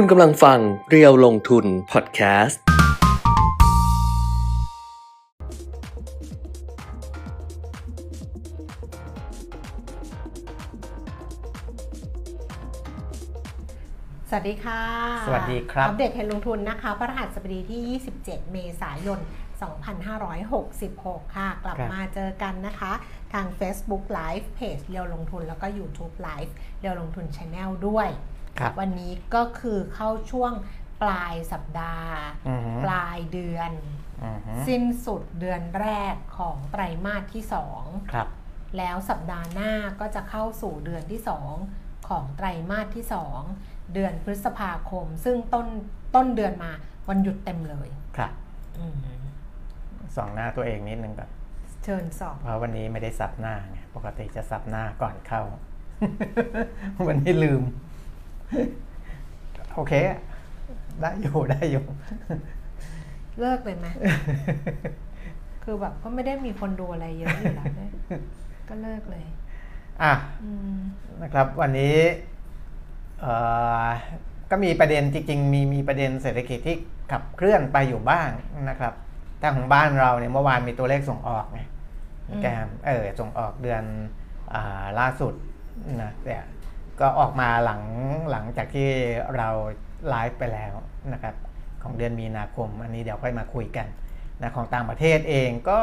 [0.00, 2.60] คุณกำลังฟังเรียวลงทุนพอดแคสต์
[14.28, 14.80] สวัสดีค่ะ
[15.26, 19.18] สวัสดีครับ อัปเดตเทรนด์ลงทุนนะคะ พระรหัสบดีที่ 27 เมษายน
[20.06, 22.92] 2566 ค่ะ กลับครับมาเจอกันนะคะ
[23.32, 28.35] ทาง Facebook Live เพจเรียวลงทุนแล้วก็ YouTube Live เรียวลงทุน Channel ด้วยครับ
[28.80, 30.52] วันนี้ก็คือเข้าช่วง
[31.02, 32.14] ปลายสัปดาห์
[32.48, 33.72] อือฮึปลายเดือน
[34.24, 37.44] อือฮึสิ้นสุดเดือนแรกของไตรมาสที่
[37.78, 38.28] 2ครับ
[38.78, 41.20] แล้วสัปดาห์หน้าก็จะเข้าสู่เดือนที่
[41.64, 43.04] 2ของไตรมาสที่
[43.48, 45.66] 2เดือนพฤษภาคม ซึ่งต้น
[46.14, 46.72] ต้นเดือนมา
[47.08, 48.32] วันหยุดเต็มเลยครับ
[48.78, 48.96] อืม
[50.16, 51.30] ส่องหน้าตัวเองนิดนึงก่อน
[51.84, 55.42] เชิญสอบเพราะวันนี้ไม่ได้สับหน้าไงปกติจะสับหน้าก่อนเข้า
[57.08, 57.62] วันนี้ลืม
[59.74, 59.92] โอเค
[61.00, 61.84] ได้อยู่ได้อยู่
[63.40, 63.86] เลิกเลยไหม
[65.64, 67.90] คือแบบก็ไม่ได้มีคนดูอะไรเยอะอยู่แล้วเนี่ย
[68.68, 69.24] ก็เลิกเลย
[70.02, 70.76] อะอืม
[71.22, 71.96] นะครับ วันนี้
[73.20, 73.34] เอ่
[73.84, 73.86] อ
[74.50, 76.76] ก็มีประเด็นจริงๆมีมีประเด็นเศรษฐกิจที่
[77.12, 78.30] ขับเคลื่อนไปอยู่บ้าง
[78.70, 78.92] นะครับ
[79.38, 81.60] แต่ของบ้านเราเนี่ยเมื่อวานมีตัวเลขส่งออกไง
[82.28, 83.82] อืมแกมเออส่งออกเดือน
[84.52, 85.34] อาล่าสุด
[86.02, 86.36] นะแต่
[87.00, 87.82] ก็ออกมาหลัง
[88.30, 88.88] หลังจากที่
[89.36, 89.48] เรา
[90.08, 90.74] ไลฟ์ไปแล้ว
[91.12, 91.34] นะครับ
[91.82, 93.86] ของเดือนมีนาคม อันนี้เดี๋ยวค่อยมาคุยกัน
[94.42, 95.78] นะของต่างประเทศเองก็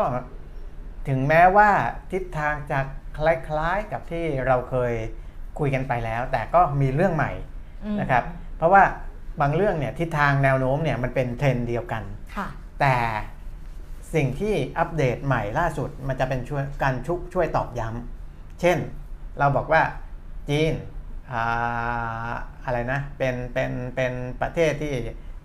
[1.07, 1.69] ถึงแม้ว่า
[2.11, 2.79] ทิศทางจะ
[3.17, 3.19] ค
[3.57, 4.93] ล้ายๆกับที่เราเคย
[5.59, 7.31] คุยกันไปแล้ว แต่ก็มีเรื่องใหม่
[7.85, 8.23] อืมนะครับ
[8.57, 8.83] เพราะว่า
[9.41, 12.03] บางเรื่องเนี่ยทิศทางแนวโน้มเนี่ยมันเป็นเทรนด์เดียวกัน
[12.35, 12.47] ค่ะ
[12.81, 12.97] แต่
[14.13, 18.77] สิ่งที่อัปเดตใหม่ล่าสุดมันจะเป็นช่วยการชุช่วยตอกย้ำเช่น
[19.39, 19.81] เราบอกว่า
[20.49, 20.73] จีน
[21.33, 22.33] อ่า
[22.65, 24.93] อะไรนะเป็นเป็นเป็นประเทศที่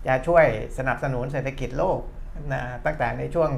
[0.06, 0.47] จะช่วย
[0.78, 2.00] สนับสนุนเศรษฐกิจโลก
[2.53, 3.50] นะตั้งแต่ในช่วง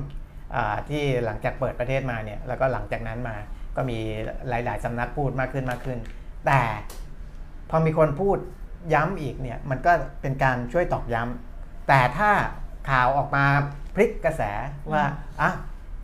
[0.54, 3.36] อ่าที่หลังจากเปิดประเทศมาเนี่ยแล้วก็หลังจากนั้นมา
[3.76, 3.98] ก็มี
[4.48, 5.98] หลาย ๆสำนักพูดมากขึ้นมากขึ้น
[6.46, 6.62] แต่
[7.70, 8.38] พอมีคนพูด
[8.94, 9.92] ย้ำอีกเนี่ยมันก็
[10.22, 12.30] เป็นการช่วยตอกย้ำแต่ถ้า
[12.90, 13.44] ข่าวออกมา
[13.94, 14.42] พลิกกระแส
[14.92, 15.02] ว่า
[15.40, 15.50] อะ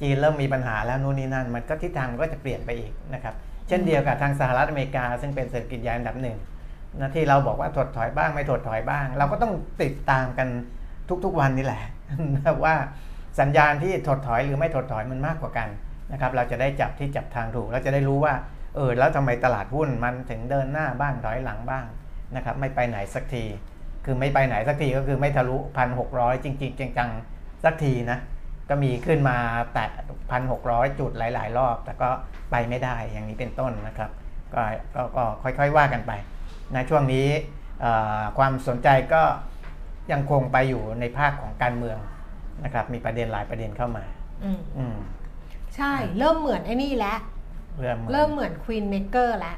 [0.00, 3.34] จีนเริ่มมีปัญหาแล้วนู่นนี่นั่น มันก็ทิศทางมันก็จะเปลี่ยนไปอีกนะครับ
[3.68, 6.38] เช่นเดียวกับทางสหรัฐอเมริกา ซึ่งเป็นเศรษฐกิจใหญ่อันดับหนึ่ง
[7.00, 10.48] นะที่เราบอกว่าถดถอยบ้างไม่ถดถอยบ้าง เราก็ต้องติดตามกัน
[11.24, 11.82] ทุกๆวันนี่แหละ
[12.64, 12.74] ว่า
[13.40, 15.68] สัญญาณที่ถดถอยหรือไม่ถดถอยมันมากกว่ากัน
[16.12, 18.34] นะครับเราจะได้จับที่จับทางถูกเราจะได้รู้ว่า
[18.74, 21.84] เออแล้วทำไมตลาดหุ้นมันถึงเดินหน้าบ้างถอยหลังบ้าง
[22.36, 23.44] นะครับไม่ไปไหนสักที
[24.04, 28.18] คือไม่ไปไหนสักทีก็คือไม่ทะลุพันหกร้อยจริงๆจังๆสักทีนะ
[28.68, 29.36] ก็มีขึ้นมา
[29.74, 29.86] แตะ
[30.30, 32.08] พันหกร้อยจุดหลาย ๆ รอบ แต่ก็
[32.50, 34.10] ไปไม่ได้อย่างนี้เป็นต้นนะครับ
[34.54, 34.62] ก็
[34.94, 36.12] ก็ก็ค่อยๆว่ากันไป
[36.74, 37.26] นะช่วงนี้
[37.80, 39.22] เอ่อความสนใจก็
[40.12, 41.98] ยังคงไปอยู่ในภาคของการเมือง
[42.64, 44.04] นะครับ มีประเด็นหลายประเด็นเข้ามา
[44.44, 44.96] อืมอืม
[45.76, 47.18] ใช่เริ่มเหมือนไอ้นี่แล้ว
[47.80, 49.56] เริ่มเริ่มเหมือน Queenmaker แล้ว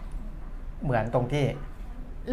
[0.85, 1.45] เหมือนตรงที่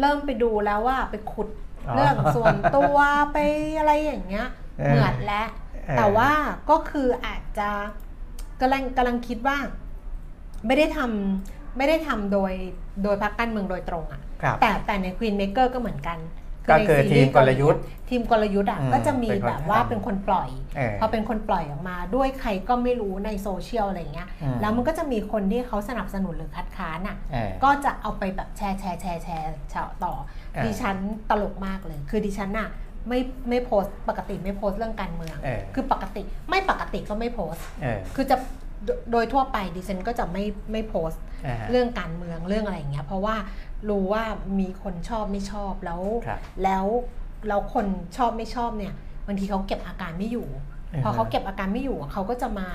[0.00, 1.48] เริ่มไปดูแล้วว่าไปขุด
[1.88, 2.98] อ๋อเรื่องส่วนตัว
[3.32, 3.38] ไป
[3.78, 4.48] อะไรอย่างเงี้ย
[4.78, 5.65] เออเหมือนแล้วเออ
[5.98, 6.30] แต่ว่า
[6.70, 7.70] ก็คืออาจจะ
[8.60, 9.56] กำลังกำลังคิดว่า
[10.66, 12.52] ไม่ได้ทำไม่ได้ทำโดย
[13.02, 16.18] โดยพรรคการเมืองโดยตรงอะครับแต่แต่ใน Queenmaker ก็เหมือนกัน
[16.70, 30.14] ก็คือในซีทีรีส์ทีมกลยุทธ์ ทีมกลยุทธ์อะอืมก็จะมีเป็นคนแบบว่าทำเป็นคนปล่อยเออพอเป็นคนปล่อยออกมาด้วยใครก็ไม่รู้ในโซเชียลอะไรเงี้ยอืมแล้วมันก็จะมีคนที่เขาสนับสนุนหรือคัดค้านอะเออก็จะเอาไปแบบแชร์แชร์แชร์แชร์แชร์ต่อ
[30.56, 30.96] อ่าดิฉัน
[31.30, 32.68] ตลกมากเลย คือดิฉันน่ะ
[33.08, 38.36] ไม่ไม่โพสต์ปกติไม่โพสต์เรื่องการเมืองเออคือปกติไม่ปกติก็ไม่โพสต์เออคือจะ
[38.84, 43.36] โดโดยทั่วไปดิฉันก็จะไม่ไม่โพสต์อ่าฮะเรื่องการเมืองเรื่องอะไรอย่างเงี้ยเพราะว่า
[43.88, 44.24] รู้ว่า
[44.60, 46.84] มีคนชอบไม่ชอบแล้วครับแล้ว
[47.48, 48.94] แล้วคนชอบไม่ชอบเนี่ย
[49.26, 50.48] บางทีเขาเก็บอาการไม่อยู่
[50.92, 52.68] อือฮะพอเขาเก็บอาการไม่อยู่เขาก็จะมา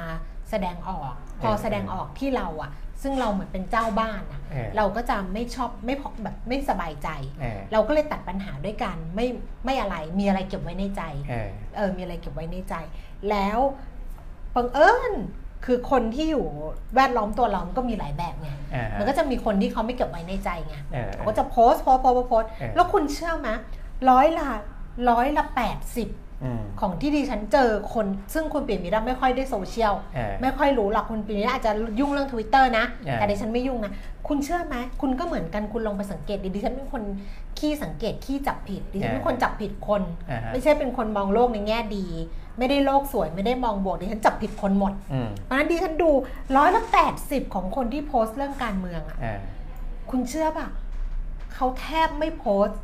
[0.49, 2.71] แสดงออก พอเออแสดงออกที่เราอะ
[3.01, 7.09] ซึ่งเราเหมือนเป็นเจ้าบ้านอะเออเราก็จะไม่ชอบไม่พอแบบไม่สบายใจ
[7.41, 9.27] เออเราก็เลยตัดปัญหาด้วยกันไม่
[9.65, 12.75] ไม่อะไรมีอะไรเก็บไว้ในใจเออเออมีอะไรเก็บไว้ในใจ
[13.29, 13.59] แล้ว
[14.55, 15.13] บังเอิญ
[15.65, 16.45] คือคนที่อยู่
[16.95, 23.49] แวดล้อมตัวเรามันก็มีหลายแบบไงอ่าฮะมันก็จะมีคนที่เขาไม่เก็บไว้ในใจไงเออเขาก็จะโพสต์โพสต์โพสต์โพสต์เออแล้วคุณเชื่อไหม
[24.09, 24.49] ร้อยละ
[25.09, 26.30] ร้อยละแปดสิบอืม
[26.81, 33.91] ของที่ดิฉันเจอคนซึ่งคุณปิ่มมิราไม่ค่อยได้โซเชียลเออไม่ค่อยรู้หรอกคุณปิ่มมิราอาจจะยุ่งเรื่อง Twitter นะเออแต่ดิฉันไม่ยุ่งนะ
[34.27, 37.03] คุณเชื่อไหมคุณก็เหมือนกันคุณลองไปสังเกตดิดิฉันเป็นคน
[37.59, 42.05] ขี้สังเกตขี้จับผิดดิฉันเป็นคนจับผิดคนอ่าฮะไม่ใช่เป็นคนมองโลกในแง่ดี
[42.57, 46.09] ไม่ได้โลกสวยไม่ได้มองบวกดิฉันจับผิดคนหมดอืมเพราะฉะนั้นดิฉันดู
[46.57, 49.39] ร้อยละแปดสิบของคนที่โพสต์เรื่องการเมืองอะเออ
[50.09, 50.67] คุณเชื่อป่ะ
[51.53, 52.79] เขาแทบไม่โพสต์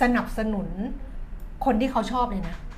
[0.00, 0.68] สนับสนุน
[1.64, 2.71] คนที่เขาชอบเลยนะอืม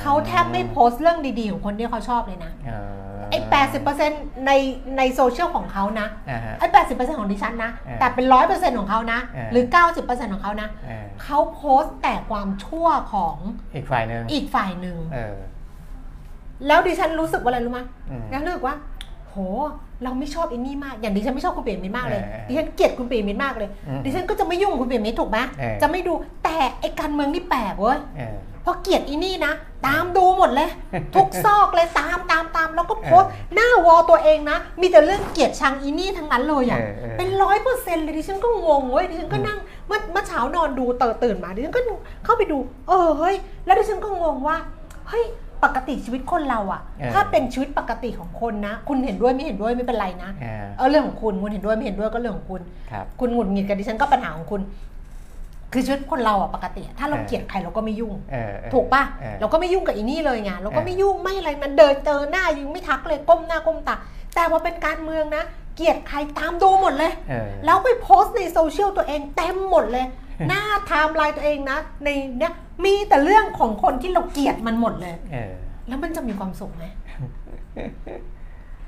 [0.00, 2.90] เขาแทบไม่โพสต์เรื่องดีๆ ของคนที่เขาชอบเลยนะเออ
[3.30, 4.10] ไอ้แปดสิบเปอร์เซ็น
[4.46, 4.52] ใน
[4.96, 13.36] ในโซเชียลของเขานะอ่าฮะไอ้แปดสิบเปอร์เซ็นของดิฉันนะเออแต่เป็นร้อยเปอร์เซ็นของเขานะเออหรือเก้าสิบเปอร์เซ็นของเขานะเออเขาโพสต์แต่ความชั่วของ
[13.74, 15.36] อีกฝ่ายหนึ่งอีกฝ่ายหนึ่งเออ
[16.66, 17.80] แล้วดิฉันรู้สึกว่าอะไรรู้ไหม
[18.10, 18.76] อืมดิฉันรู้สึกว่า
[19.28, 19.36] โห
[20.04, 26.12] เราไม่ชอบอีนี่มาก อย่างดิฉันไม่ชอบคุณปิยมิตรมากเลยเออดิฉันเกลียดคุณปิยมิตรมากเลยอืมดิฉันก็จะไม่ยุ่งกับคุณปิยมิตรถูกไหมเออจะไม่ดู
[26.44, 27.98] แต่ไอ้การเมืองนี่แปลกเว้ย
[28.64, 29.52] เออเพราะเกลียดอีนี่นะ
[29.86, 30.68] ตามดูหมดเลย
[31.14, 41.80] ทุกซอกเลยตามตามตามแล้วก็โพสต์เออหน้า wall ตัวเองนะ มีแต่เรื่องเกลียดชังอีนี่ทั้งนั้นเลยอะเออเออเป็นร้อยเปอร์เซ็นต์เลยดิฉันก็งงเว้ยดิฉันก็นั่งเมื่อเมื่อเช้านอนดูเตอตื่นมาดิฉันก็
[42.24, 42.58] เข้าไปดู
[42.88, 43.34] เออเฮ้ย
[43.66, 44.56] แล้วดิฉันก็งงว่า
[45.08, 45.24] เฮ้ย
[45.64, 52.60] ปกติชีวิตคนเราอะเออถ้าเป็นชีวิตปกติของคนนะ คุณเห็นด้วยไม่เห็นด้วยไม่เป็นไรนะ เออเออเรื่องของคุณคุณเห็นด้วยไม่เห็นด้วยก็เรื่องของคุณ
[52.90, 54.60] ครับคุณหงุดหงิดกับดิฉันก็ปัญหาของคุณ
[55.72, 63.96] คือชีวิตคนเราอะปกติอะถ้าเราเออเกลียดใครเราก็ไม่ยุ่งเออเออถูกปะเออเราก็ไม่ยุ่งกับอีนี่เลยไงเราก็เออไม่ยุ่งไม่อะไรมันเดินเจอหน้ายังไม่ทักเลยก้มหน้าก้มตา
[64.34, 65.44] แต่พอเป็นการเมืองนะ
[65.76, 70.06] เกลียดใครตามดูหมดเลยเออแล้วไปโพสต์ในโซเชียลตัวเองเต็มหมดเลย
[70.48, 72.08] หน้าไทม์ไลน์ตัวเองนะ ใน
[72.38, 72.52] เนี้ย
[72.84, 75.52] มีแต่เรื่องของคนที่เราเกลียดมันหมดเลยเออ
[75.88, 76.84] แล้วมันจะมีความสุขไหม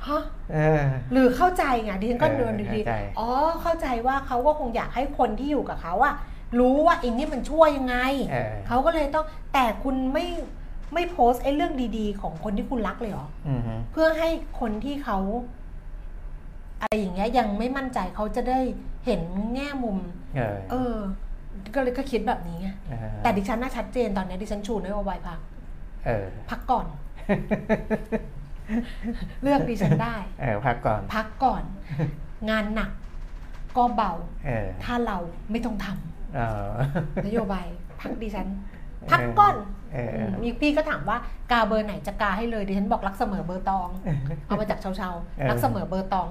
[0.06, 0.82] ฮะเออ
[1.12, 3.28] หรือเข้าใจไงดิฉันก็เออเดินดีเข้าใจๆอ๋อ
[3.62, 6.14] เข้าใจว่าเขาก็คงอยากให้คนที่อยู่กับเขาอะ
[6.58, 7.96] รู้ว่าไอ้นี่มันชั่วยังไง
[8.30, 10.26] เออเขาก็เลยต้องแต่คุณไม่
[10.94, 14.28] ไม่โพสต์ไอ้เรื่องดีๆ ของคนที่คุณรักเลยเหรอ อืมฮึเพื่อให้
[14.60, 15.18] คนที่เขา
[16.80, 18.58] อะไรอย่างเงี้ยยังไม่มั่นใจเขาจะได้
[19.06, 19.20] เห็น
[19.54, 19.98] แง่มุม
[20.36, 20.94] เออเออ
[21.74, 25.40] ก็เลยก็คิดแบบนี้ไงเออแต่ดิฉันน่าชัดเจนตอนนี้ดิฉันชูนโยบายพัก
[26.06, 26.86] เออพักก่อน
[29.42, 31.62] เลือกดิฉันได้ เออพักก่อน พักก่อน
[32.50, 32.90] งานหนัก
[33.76, 34.12] ก็เบา
[34.46, 35.16] เออ ถ้าเรา
[35.50, 36.10] ไม่ต้องทำเออ
[37.26, 37.66] นโยบาย
[38.00, 38.48] พักดิฉัน
[39.10, 39.54] พักก่อน
[39.92, 41.16] เออเออมีพี่ก็ถามว่า
[41.50, 43.88] กาเบอร์ไหนจะกาให้เลยดิฉันบอกรักเสมอเบอร์ตอง
[44.46, 46.28] เอามาจากเชาเชาๆเออรักเสมอเบอร์ตอง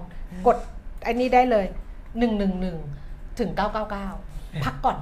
[0.48, 0.58] กด
[1.04, 1.66] ไอ้นี่ได้เลย
[2.20, 2.78] หนึ่งหนึ่งหนึ่ง
[3.40, 4.08] ถึงเก้าเก้าเก้า
[4.64, 4.98] พักก่อน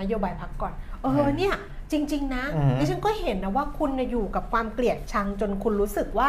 [0.00, 0.72] นโยบายพักก่อน
[1.02, 1.54] เออเนี่ย
[1.92, 6.28] จริง ๆ นะอืมดิฉันก็เห็นนะว่าคุณน่ะอยู่กับความเกลียดชังจนคุณรู้สึกว่า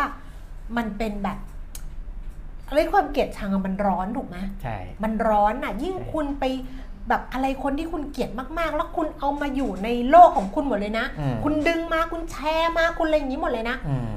[0.77, 1.37] มันเป็นแบบ
[2.67, 6.43] อะไรความเกลียดชังอะมันร้อนถูกไหมใช่ มันร้อนอะ ยิ่งใช่คุณไป
[7.09, 14.11] แบบอะไรคนที่คุณเกลียดมากๆ แล้วคุณเอามาอยู่ในโลกของคุณหมดเลยนะ อืม คุณดึงมาคุณแชร์มาคุณอะไรอย่างนี้หมดเลยนะ อืม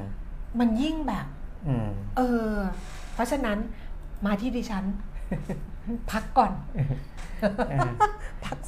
[0.59, 1.25] มันยิ่งแบบ
[1.67, 1.87] อืม
[2.17, 2.53] เออ
[3.13, 3.57] เพราะฉะนั้น
[4.25, 4.83] มาที่ดิฉัน
[6.11, 6.51] พักก่อน
[7.41, 7.89] เออ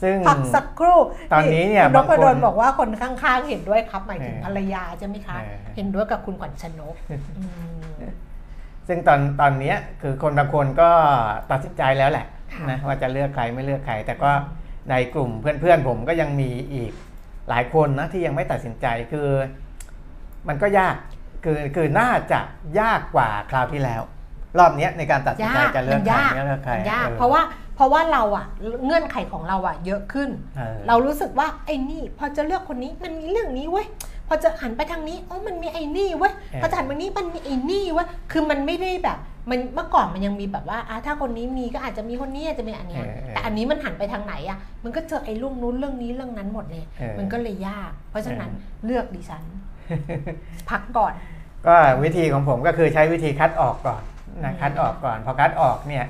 [0.02, 1.00] ซึ่งพักสักครู่
[1.34, 6.96] ตอนนี้เนี่ยคุณนบางพคนดลบอกว่าคนข้างๆ เห็นด้วยครับ หมายถึงเออภรรยาใช่ไหมคะ เออ เห็นด้วยกับคุณขวัญชนก
[7.38, 7.44] อื
[8.04, 8.10] ม
[8.88, 10.90] ซึ่งตอนตอนเนี้ยคือคนบางคนก็
[11.52, 12.37] ตัดสินใจแล้วแหละค่ะ
[12.69, 14.31] นะว่าจะเลือกใครไม่เลือกใคร แต่ก็
[14.89, 16.91] ในกลุ่มเพื่อนๆผมก็ยังมีอีก
[17.49, 19.27] หลายคนนะที่ยังไม่ตัดสินใจคือ
[20.47, 20.95] มันก็ยาก
[21.44, 22.39] คือคือน่าจะ
[22.79, 24.01] ยากกว่าคราวที่แล้ว
[24.59, 27.41] รอบเนี้ยในการตัดสินใจยากจะเลืมัอกนใครยากไม่เลือกใครมันยากออเพราะว่า
[27.75, 28.47] เพราะว่าเราอะ
[28.85, 30.29] เงื่อนไขของเราอะเยอะขึ้น
[30.59, 33.88] ออเรารู้สึกว่าไอ้นี่ พอจะเลือกคนนี้มันมีเรื่องนี้เว้ย
[34.27, 39.17] พอจะหันไปทางนี้อ๋อมันมีไอ้นี่เว้ยเออพอจะหันมานี้มันมีไอ้นี่เว้ยคือมันไม่ได้แบบ
[39.49, 49.44] มันเมื่อก่อนมันยังมีแบบว่าอะถ้าคนนี้มีก็อาจจะมีคนนี้อาจจะมีอันเนี้ยเออเออแต่อันนี้มันหันไปทางไหนอะมันก็เจอไอ้เรื่องนู้นเรื่องนี้เรื่องนั้นหมดเลย เออ มันก็เลยยาก เพราะฉะนั้นเออเลือกดิฉัน
[50.69, 51.13] พักก่อน
[51.68, 54.01] ก็วิธีของผมก็คือใช้วิธีคัดออกก่อน
[54.45, 56.06] นะอืมคัดออกก่อนพอคัดออกเนี่ย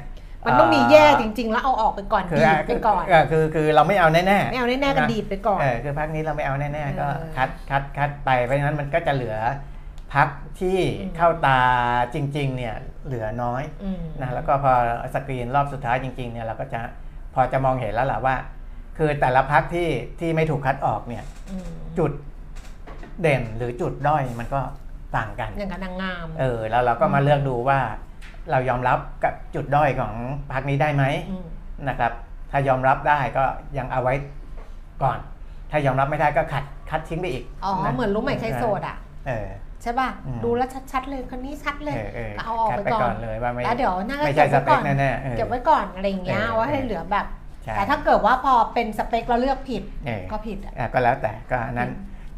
[0.46, 9.38] มันต้องมีแย่จริง ๆ แล้วเอาออกไปก่อนคือดีดไปก่อนเคือคือคือเราไม่เอาแน่ๆ ไม่เอาแน่ๆก็นะดีดไปก่อน เออคือพักนี้เราไม่เอาแน่ๆก็เออคัดคัดคัดไปเพราะฉะนั้นมันก็จะเหลือ
[10.14, 10.28] พัก
[10.60, 11.60] ที่อืม เข้าตา
[12.14, 12.76] จริง ๆ เนี่ย
[13.08, 14.74] เหลือน้อยอืมนะแล้วก็พอ
[15.14, 16.80] สกรีนรอบสุดท้ายจริงๆเนี่ยเราก็จะ
[17.34, 18.36] พอจะมองเห็นแล้วแหละว่า
[18.98, 22.12] คือแต่ละพักที่ที่ไม่ถูกคัดออกเนี่ยอืมจุด
[23.22, 24.62] เด่นหรือจุดด้อยมันก็
[25.18, 27.80] ต่างกันอย่างกับนางงามเออแล้วเราก็มาเลือกดูว่า
[28.52, 30.14] เรายอมรับกับจุดด้อยของ
[30.52, 31.04] พักนี้ได้ไหม
[31.42, 31.46] ม
[31.90, 32.12] นะครับ
[32.52, 33.44] ถ้ายอมรับได้ก็
[33.78, 34.14] ยังเอาไว้
[35.04, 35.18] ก่อน
[35.72, 38.96] ถ้ายอมรับไม่ได้ก็ขัดคัดทิ้งไปอีกอ๋อนะเหมือนรู้ใหม่ใครโสดอะ
[39.28, 47.26] เออใช่ป่ะอืมดูแล้วชัดๆเลยคนนี้ชัดเลยเออเออก็เอาออกคัดไปไปก่อนก่อนเลยว่าไม่แล้วเดี๋ยวหน้าก็ไม่ใช่เก็บสไว้เปก่คอนแน่ๆออเก็บไว้ก่อนอะไรอย่างเงี้ยเออเอาไว้ให้เหลือแบบ
[47.64, 51.90] ใช่แต่ถ้าเกิดว่าพอเป็นสเปคเราเลือกผิดเออก็ผิดอะอะก็แล้วแต่ก็อันนั้น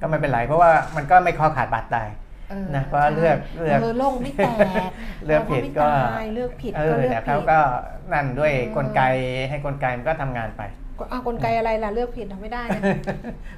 [0.01, 2.09] ก็ไม่เป็นไรเพราะว่ามันก็ไม่ข้อขาดบาดตาย
[2.53, 4.47] ออนะเพราะว่าเลือกเลือกเออโลงไม่แต
[4.87, 4.91] ก
[5.25, 7.59] เลือกผิดก็เราไม่ตายเลือกผิดเอก็อเลือกแต่ผิเขาดก็
[8.13, 9.01] นั่นด้วยเออกลไก
[9.49, 10.61] ให้กลไกมันก็ทำงานไป
[11.11, 12.81] อะกลไกอะไรล่ะเลือกผิดทำไม่ได้นะ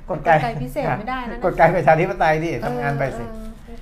[0.09, 3.23] กลไกกลไกพิเศษไม่ได้นะกลไกประชาธิปไตยดิทำงานไปสิ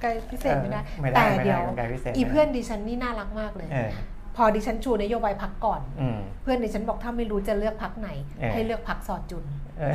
[0.01, 3.89] เออเออกลไกพิเศษไม่ได้เออไม่ได้แต่ไม่ได้เดี๋ยวกลไกพิเศษอีไม่ได้เพื่อนดิฉันนี่น่ารักมากเลยเออ
[4.38, 9.46] พพอดิฉันชูนโยบายพักก่อนอืมเพื่อนดิฉันบอกถ้าไม่รู้จะเลือกพักไหนเออให้เลือกพักซอจุน
[9.79, 9.93] เออ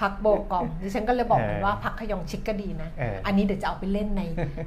[0.00, 4.22] พัคโบกอมดิฉันก็เลยบอกมันเออว่าพัคฮยองชิกก็ดีนะเอออัอันนี้เดี๋ยวจะเอาไปเล่นใน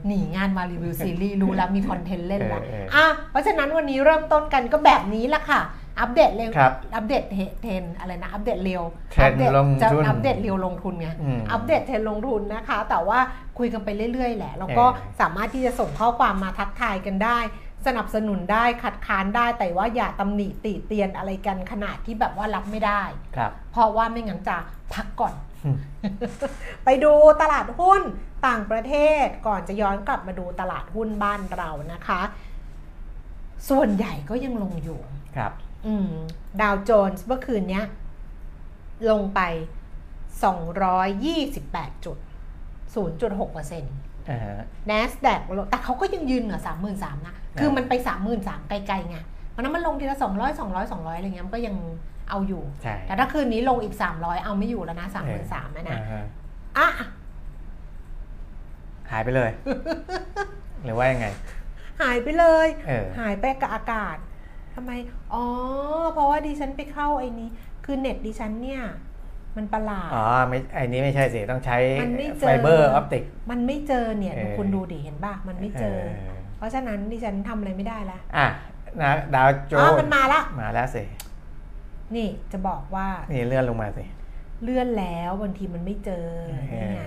[0.07, 5.61] หนีงานมารีวิวซีรีส์รู้แล้วมีคอนเทนต์เล่นแล้วเออเอออะเพราะฉะนั้นวันนี้เริ่มต้นกันก็แบบนี้แหละค่ะ
[5.99, 7.23] อัปเดตเร็ว ครับอัปเดต
[7.61, 13.19] เทรนด์อะไรนะ อัปเดตเร็วเทรนด์อัปเดตลงจะทุนอัปเดตเร็วลงทุนไง อืมอัปเดตเทรนด์ลงทุนนะคะ แต่ว่า
[13.57, 17.39] คุยกันไปเรื่อยๆ แหละ แล้วก็เออ สามารถที่จะส่งข้อความมาทักทายกันได้
[17.87, 23.01] สนับสนุนได้ คัดค้านได้ แต่ว่าอย่าตำหนิติเตียนอะไรกันขนาดที่แบบว่ารับไม่ได้
[23.35, 24.57] ครับ เพราะว่าไม่งั้นจะ
[24.93, 25.33] พักก่อน
[25.65, 25.77] อืม
[26.85, 28.01] ไปดูตลาดหุ้น
[28.47, 28.93] ต่างประเท
[29.25, 32.21] ศก่อนจะย้อนกลับมาดูตลาดหุ้นบ้านเรานะคะ
[33.69, 34.99] ส่วนใหญ่ก็ยังลงอยู่
[35.37, 35.66] ครับอืม
[36.61, 37.85] ดาวโจนส์เมื่อคืนเนี้ย
[39.09, 39.41] ลงไป
[41.07, 42.17] 228 จุด
[42.95, 43.93] 0.6%เปอร์เซ็นต์
[44.29, 44.57] อ่าฮะ
[44.89, 46.59] NASDAQ ลงแต่เขาก็ยังยืนเหนือ
[46.93, 47.93] 33,000นะ คือมันไป
[48.31, 49.17] 33,000ไกลๆไง
[49.53, 51.75] วันนั้นมันลงทีละ 200 200 200 อะไรเงี้ยมันก็ยัง
[52.29, 55.07] เอาอยู่ใช่แต่ถ้าคืนนี้ลงอีก 300 เอาไม่อยู่แล้วนะ
[55.41, 56.23] 33,000นะนะอ่าฮะ
[56.77, 57.07] อะ
[59.11, 59.51] หายไปเลย
[60.83, 61.27] หรือว่ายังไง
[62.01, 64.17] หายไปเลยเออหายไปกับอากาศ
[64.77, 64.93] ทำไม
[65.33, 65.43] อ๋อ
[66.13, 67.49] เพราะว่าดิฉันไปเข้าไอ้นี้
[67.85, 68.81] คือเน็ตดิฉันเนี่ย
[69.57, 75.97] มันประหลาด อ๋อ ไม่ไอ้นี้ไม่ใช่สิ ต้องใช้มันไม่เจอไฟเบอร์ออปติก มันไม่เจอเนี่ยเออคุณดูดิเห็นป่ะ มันไม่เจอ
[76.57, 78.47] เพราะฉะนั้นดิฉันทำอะไรไม่ได้ละอะ
[79.01, 81.03] นะดาวโจอ๋อนมันมาละ มาแล้วสิ
[82.15, 84.03] นี่จะบอกว่า นี่เลื่อนลงมาสิ
[84.63, 86.25] เลื่อนแล้วบางทีมันไม่เจอ
[86.69, 87.01] เอนี่อไง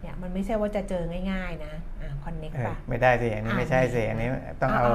[0.00, 1.02] เนี่ยมันไม่ใช่ว่าจะเจอ
[1.32, 4.28] ง่าย ๆ นะ อะคอนเน็กเออป่ะ ไม่ได้สิ อันนี้อะไม่ใช่สิ อันนี้
[4.60, 4.88] ต้องเอา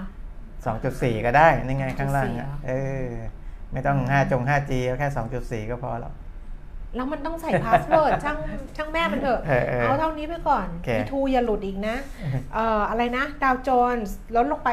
[0.00, 0.19] ะๆ
[0.68, 2.72] 2.4 ก็ได้นี่ไงข้างล่าง2.4อะเหรอเอ
[3.04, 3.06] อ
[3.72, 5.08] ไม่ต้อง 5 จง 5G ก็แค่
[5.66, 6.12] 2.4 ก็พอแล้ว
[6.96, 8.38] แล้วมันต้องใส่พาสเวิร์ดช่าง
[8.76, 9.40] ช่างแม่มันเถอะ
[9.82, 10.66] เอาเท่านี้ไปก่อน
[10.96, 11.96] มีทูอย่าหลุดอีกนะ
[12.54, 14.68] เอ่ออะไรนะดาวโจนส์ลดลงไป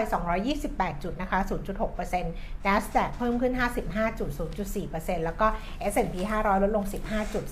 [0.45, 1.39] 228 จุดนะคะ
[1.87, 2.25] 0.6% n
[2.73, 3.53] a s แ a กเพิ่มขึ้น
[3.85, 4.29] 55จุด
[4.73, 5.47] 0.4%แล้วก็
[5.91, 7.45] S&P 500 ลดลง 15จุด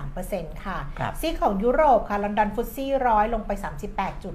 [0.00, 0.78] 0.3%ค่ะ
[1.20, 3.50] ซีของยุโรปค่ะลอนดอนฟุตซี่ร้อยลงไป
[3.88, 4.34] 38จุด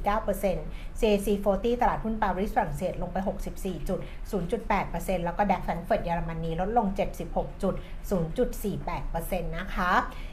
[0.00, 3.16] 0.49% CAC 40 ตลาดหุ้นปารีสฝรั่งเศสลงไป
[3.52, 3.98] 64จุด
[4.72, 6.86] 0.8%แล้วก็ดัคแฟรงเฟิร์ตเยอรมนีลดลง
[7.24, 7.74] 76จุด
[8.10, 9.90] 0.48 8นะคะ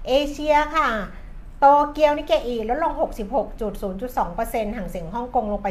[0.07, 0.89] เอเชียค่ะ
[1.59, 2.93] โตเกียวนิเกอีลดลง
[3.49, 5.67] 66.02%ห่างเสียงฮ่องกงลงไป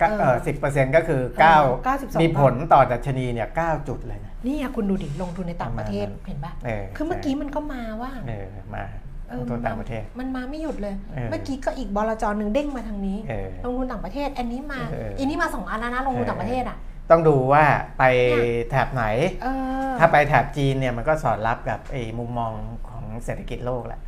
[0.00, 1.58] ก็เออเออสิบเปอร์เซ็นต์ก็คือเออเก้า
[1.92, 8.84] 92มีผลต่อดัชนีเนี่ยเก้าจุดเลยนะนี่อะคุณดูดิลงทุนในต่างประเทศประมาณนั้นเห็นปะเออคือเมื่อกี้มันก็มาว่าเออมา
[9.28, 16.76] เออตัวต่างประเทศ มันมาไม่หยุดเลยเออเมื่อกี้ก็อีกบลจหนึ่งเด้งมาทางนี้เออลงทุนต่างประเทศ อันนี้มาเอออัอันนี้มาสองอันแล้วนะลงทุนต่างประเทศอะ
[17.10, 17.64] ต้องดูว่า
[17.98, 19.04] ไปเนี่ยแถบไหน
[19.42, 19.48] เอ
[19.88, 22.52] อถ้าไปแถบจีนเนี่ยมันก็สอดรับกับไอ้มุมมอง
[22.88, 24.00] ของเศรษฐกิจโลกแหละ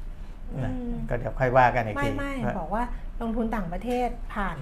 [0.64, 2.82] นะอืมก็เดี๋ยวค่อยว่ากันอีกไม่ที ไม่ว่าบอกว่า
[3.22, 4.56] ลงทุนต่างประเทศผ่าน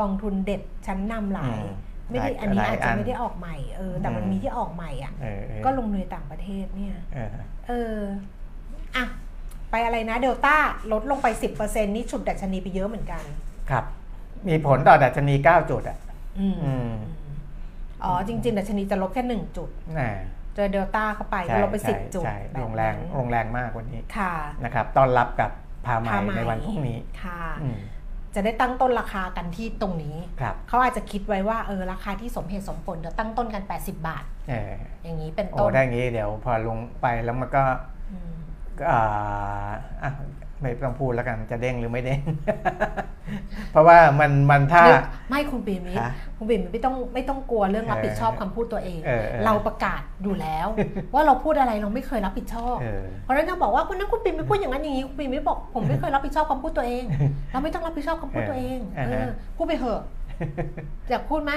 [0.00, 1.74] กองทุนเด็ดชั้นนำหลายอืม
[2.10, 7.28] ไม่ได้หลายอันนี้หลายอาจอัจะนไม่ได้ออกใหม่เออแต่มันอืมมีที่ออกใหม่อะเออเออก็ลงทุนในต่างประเทศเนี่ยเออ
[7.68, 7.96] เออ
[8.96, 9.04] อะ
[9.70, 10.56] ไปอะไรนะเดลต้า
[10.92, 11.26] ลดลงไป
[11.60, 13.22] 10%นี่ฉุดดัชนีไปเยอะเหมือนกัน
[13.70, 13.84] ครับ
[14.48, 15.98] มีผลต่อดัชนี 9 จุดอะ
[16.38, 16.92] อืมอืม
[18.04, 19.68] อ๋อจริง ๆ ดัชนีจะลบแค่หนึ่งจุด
[19.98, 20.12] น่ะ
[20.54, 25.50] เจอเดลต้าเข้าไปใช่ลงไปสิบใช่จุดใช่แบบลงแรงนั้นลงแรงมากวันนี้ค่ะนะครับต้อนรับกับ
[25.86, 27.78] พาใหม่พาไหมในวันพรุ่งนี้ค่ะอืม
[28.34, 37.62] จะได้ตั้งต้นราคากันที่ตรงนี้ครับเขาอาจจะคิดไว้ว่าเออราคาที่สมเหตุสมผลเดี๋ยวตั้งต้นกัน 80 บาทเอออย่างนี้เป็นโอ้ต้นได้งี้เดี๋ยวพอลงไปแล้วมันก็
[38.12, 38.34] อืม
[38.78, 39.70] ก็อ่า
[40.02, 40.10] อะ
[40.62, 42.20] ไม่ต้องพูดแล้วกันจะเด้งหรือไม่เด้ง
[43.72, 50.66] เพราะว่ามันมันถ้านึกไม่คุณปีมิตรฮะคุณปีมิตรไม่ต้องไม่ต้องกลัวเรื่องรับผิดชอบเออคำพูดตัวเองเออเออเราประกาศอยู่แล้ว
[51.14, 57.04] ว่าเราพูดอะไรเราไม่เคยรับผิดชอบเออเพราะฉะนั้นถ้าบอกว่าคุณนั้นคุณปีมิตรพูดอย่างนั้นอย่างนี้คุณปีมิตรบอกผมไม่เคยรับผิดชอบคำพูดตัวเอง
[57.52, 60.00] เราไม่ต้องรับผิดชอบคำพูดตัวเองเออเอเอออพูดไปเถอะ
[61.10, 61.52] อยากพูดไหม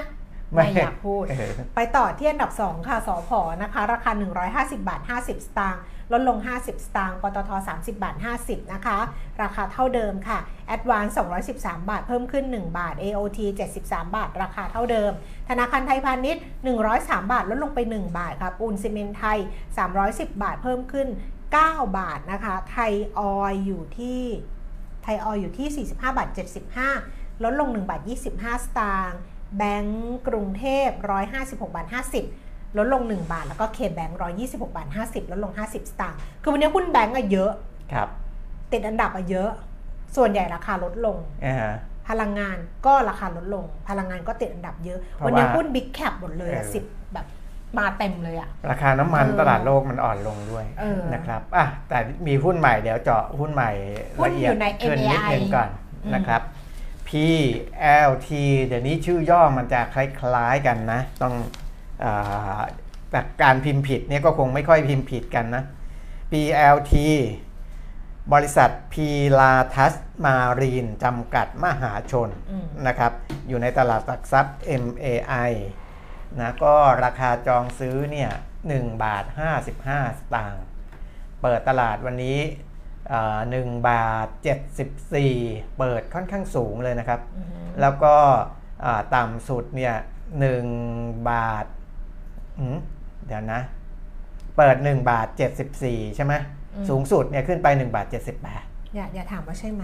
[0.53, 4.11] ไม่ไม่อยากพูดเออไปต่อที่อันดับ 2 ค่ะสอพอนะคะ ราคา
[4.45, 8.97] 150 บาท 50 สตางค์ ลดลง 50 สตางค์ปตท 30 บาท 50 นะคะ
[9.41, 10.39] ราคาเท่าเดิมค่ะ
[10.75, 11.11] Advance
[11.51, 13.39] 213 บาท เพิ่มขึ้น 1 บาท AOT
[13.77, 15.11] 73 บาท ราคาเท่าเดิม
[15.49, 16.41] ธนาคารไทยพาณิชย์
[16.85, 19.39] 103 บาท ลดลงไป 1 บาทค่ะปูนซีเมนไทย
[19.91, 21.07] 310 บาท เพิ่มขึ้น
[21.53, 24.23] 9 บาทนะคะ ไทยออยอยู่ที่
[25.03, 26.29] ไทยออยอยู่ที่ 45 บาท
[26.85, 28.01] 75 ลดลง 1 บาท
[28.33, 29.19] 25 สตางค์
[29.57, 30.89] แบงก์กรุงเทพ
[31.27, 31.87] 156 บาท
[32.21, 32.44] 50
[32.77, 37.51] ลดลง 1 บาท แล้วก็เคแบงก์126บาท50ลดลง 50 สตางค์คือวันนี้หุ้นแบงก์อะเยอะ
[37.93, 38.07] ครับ
[38.71, 39.49] ติดอันดับอะเยอะ
[40.15, 41.73] ส่วนใหญ่ราคาลดลงอ่าฮะ
[42.09, 47.25] พลังงานก็ราคาลดลง พลังงานก็ติดอันดับเยอะเพราะวันนี้ว่าหุ้นบิ๊กแคปหมดเลยอะเออสิบแบบ
[47.77, 53.71] มาเต็มเลยอะราคาน้ำมันเออตลาดโลกมันอ่อนลงด้วยเออนะครับอะแต่มีหุ้นใหม่เดี๋ยวเจาะหุ้นใหม่
[54.19, 55.69] หุ้นละเอียอดยู่ในขึ้นนิด NAI นึงก่อน
[56.03, 56.41] อืมนะครับ
[57.07, 58.29] PLT
[58.65, 61.33] เดี๋ยวนี้ชื่อย่อมันจะคล้ายๆกันนะ ต้อง
[62.03, 62.61] อา
[63.11, 65.63] แต่การพิมพ์ผิดเนี่ยก็คงไม่ค่อยพิมพ์ผิดกันนะ
[66.31, 66.93] PLT
[68.33, 69.07] บริษัทพี
[69.39, 69.93] ลาทัส
[70.25, 73.11] มารีนจำกัดมหาชนอืมนะครับ
[73.47, 75.51] อยู่ในตลาดหลักทรัพย์ MAI
[76.39, 78.31] นะก็ราคาจองซื้อเนี่ย
[78.67, 79.25] 1บาท
[79.57, 80.63] 55 สตางค์
[81.41, 82.39] เปิดตลาดวันนี้
[83.51, 84.27] หนึ่งบาท
[85.21, 88.15] 74 เปิดค่อนข้างสูงเลยนะครับอือฮึแล้วก็
[88.85, 89.95] อ่าต่ำสุดเนี่ย
[90.39, 90.65] หนึ่ง
[91.29, 91.84] บาทอืม
[93.27, 93.61] เดี๋ยวนะ
[94.57, 95.27] เปิด1บาท
[95.71, 96.33] 74ใช่ไหม
[96.89, 99.83] สูงสุดเนี่ยขึ้นไป1บาท78อย่าอย่าถามว่าใช่ไหม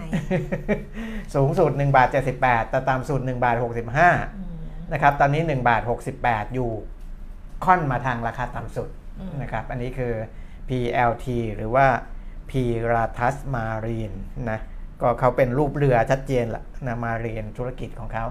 [1.34, 2.08] สูงสุด1บาท
[2.40, 3.64] 78แต่ต่ำสุด1บาท65
[4.36, 4.54] อืม
[4.92, 5.82] นะครับตอนนี้1บาท
[6.18, 6.70] 68อยู่
[7.64, 8.88] ค่อนมาทางราคาต่ำสุด
[9.20, 10.12] อืมนะครับอันนี้คือ
[10.68, 11.86] PLT หรือว่า
[12.50, 12.52] p
[12.92, 14.16] r a t u s Marine
[14.50, 14.60] นะ
[15.00, 18.24] ก็เขาเป็นรูปเรือชัดเจนละนะมาเรียนธุรกิจของเขา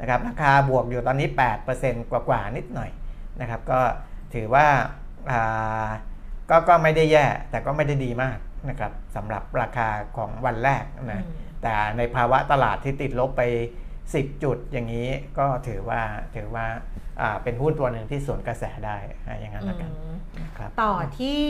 [0.00, 1.28] นะครับราคาบวกอยู่ตอนนี้
[1.70, 2.90] 8%กว่าๆนิดหน่อย
[3.40, 3.80] นะครับก็
[4.34, 4.66] ถือว่า
[5.30, 5.88] อ่า
[6.50, 13.42] ก็ก็ไม่ได้แย่แต่ก็ไม่ได้ดีมากนะครับสำหรับราคาของวันแรกนะอืมแต่ในภาวะตลาดที่ติดลบไป
[13.94, 16.00] 10 จุดอย่างนี้ก็ถือว่า
[16.36, 16.66] ถือว่า
[17.20, 18.96] อ่าเป็นหุ้นตัวหนึ่งที่สวนกระแสได้
[19.26, 21.44] อะอย่างนั้นละกันอืมนะครับต่อที่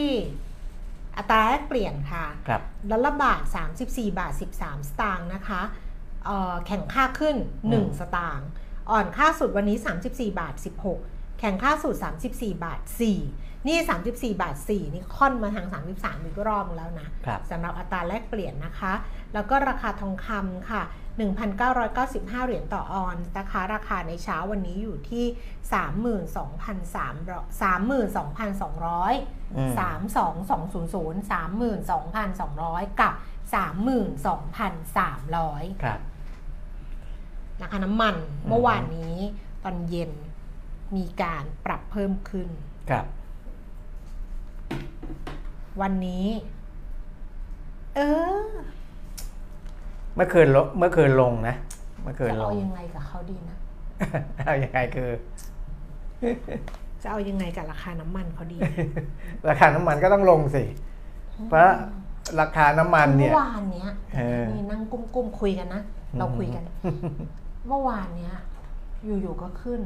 [1.16, 3.42] อัตราแลกเปลี่ยนค่ะครับดอลลาร์บาท
[3.79, 5.62] 34 บาท 13 สตางค์นะคะ
[6.25, 7.37] เอ่อแข่งค่าขึ้น
[7.68, 8.49] 1 สตางค์
[8.90, 9.77] อ่อนค่าสุดวันนี้
[10.09, 11.94] 34 บาท 16 แข่งค่าสุด
[12.29, 12.90] 34 บาท 4
[13.68, 18.92] นี่ 34 บาท 4 นี่ค่อนมาทาง 33 อีกรอบนึงแล้วนะครับสำหรับอัตราแลกเปลี่ยนนะคะ
[19.35, 20.83] แล้วก็ราคาทองคำค่ะ
[21.64, 25.25] 1,995 เหรียญต่อออนซ์นะคะ ราคาในเช้าวันนี้อยู่ที่
[26.14, 29.81] 32,300 32,200อืม32200
[32.90, 33.12] 32,200 กับ
[33.55, 35.99] 32,300 ครับ
[37.61, 39.16] นะคะน้ำมันอืมเมื่อวานนี้
[39.64, 40.12] ตอนเย็น
[40.96, 42.49] มีการปรับเพิ่มขึ้น
[42.90, 43.05] ครับ
[45.81, 46.27] วันนี้
[47.96, 48.01] เอ
[48.42, 48.46] อ
[50.16, 51.57] เมื่อคืนลงเมื่อคืนลงนะ
[52.03, 53.57] เมื่อคืนจะลเอาง ยังไงกับเขาดีนะ
[54.46, 55.11] เอายังไงคือ
[57.03, 58.59] จะเอายังไงกับราคาน้ำมันเขาดี
[59.49, 60.64] ราคาน้ำมันก็ต้องลงสิ
[61.49, 61.70] เพราะ
[62.40, 65.83] ราคาน้ำมันเนี่เมื่ย อวานเนี้ยเออ นี่นั่งกุ้มๆคุยกันนะ
[66.18, 66.64] เราคุยกัน
[67.68, 68.35] เมื่อวานเนี้ย
[69.05, 69.81] อยู่ๆก็ขึ้น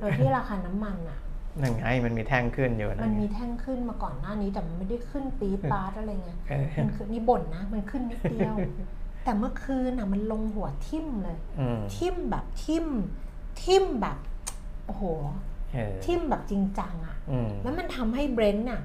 [0.00, 1.18] โดยที่ราคาน้ำมันอะ
[1.60, 8.54] นั่นไงมันมีแท่งขึ้นอยู่นะมันมีแท่งขึ้นมาก่อนหน้านี้แต่มันไม่ได้ขึ้นปี๊ดปาร์ตอะไรเงี้ยเออมันคือนี่บ่นนะ มันขึ้นนิดเดียว
[9.24, 12.86] แต่เมื่อคืนอะมันลงหัวทิ่มเลยอืมทิ่มแบบทิ่ม
[13.64, 14.18] ทิ่มแบบ
[14.86, 15.04] โอ้โห
[15.72, 18.82] เออทิ่มแบบจริงจังอะอืมแล้วมันทำให้เบรนท์น่ะ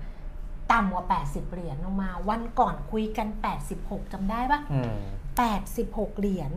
[0.72, 3.28] ต่ำกว่า 80 เหรียญลงมา วันก่อนคุยกัน
[3.72, 4.94] 86จำได้ปะอืม
[5.56, 6.52] 86 เหรียญ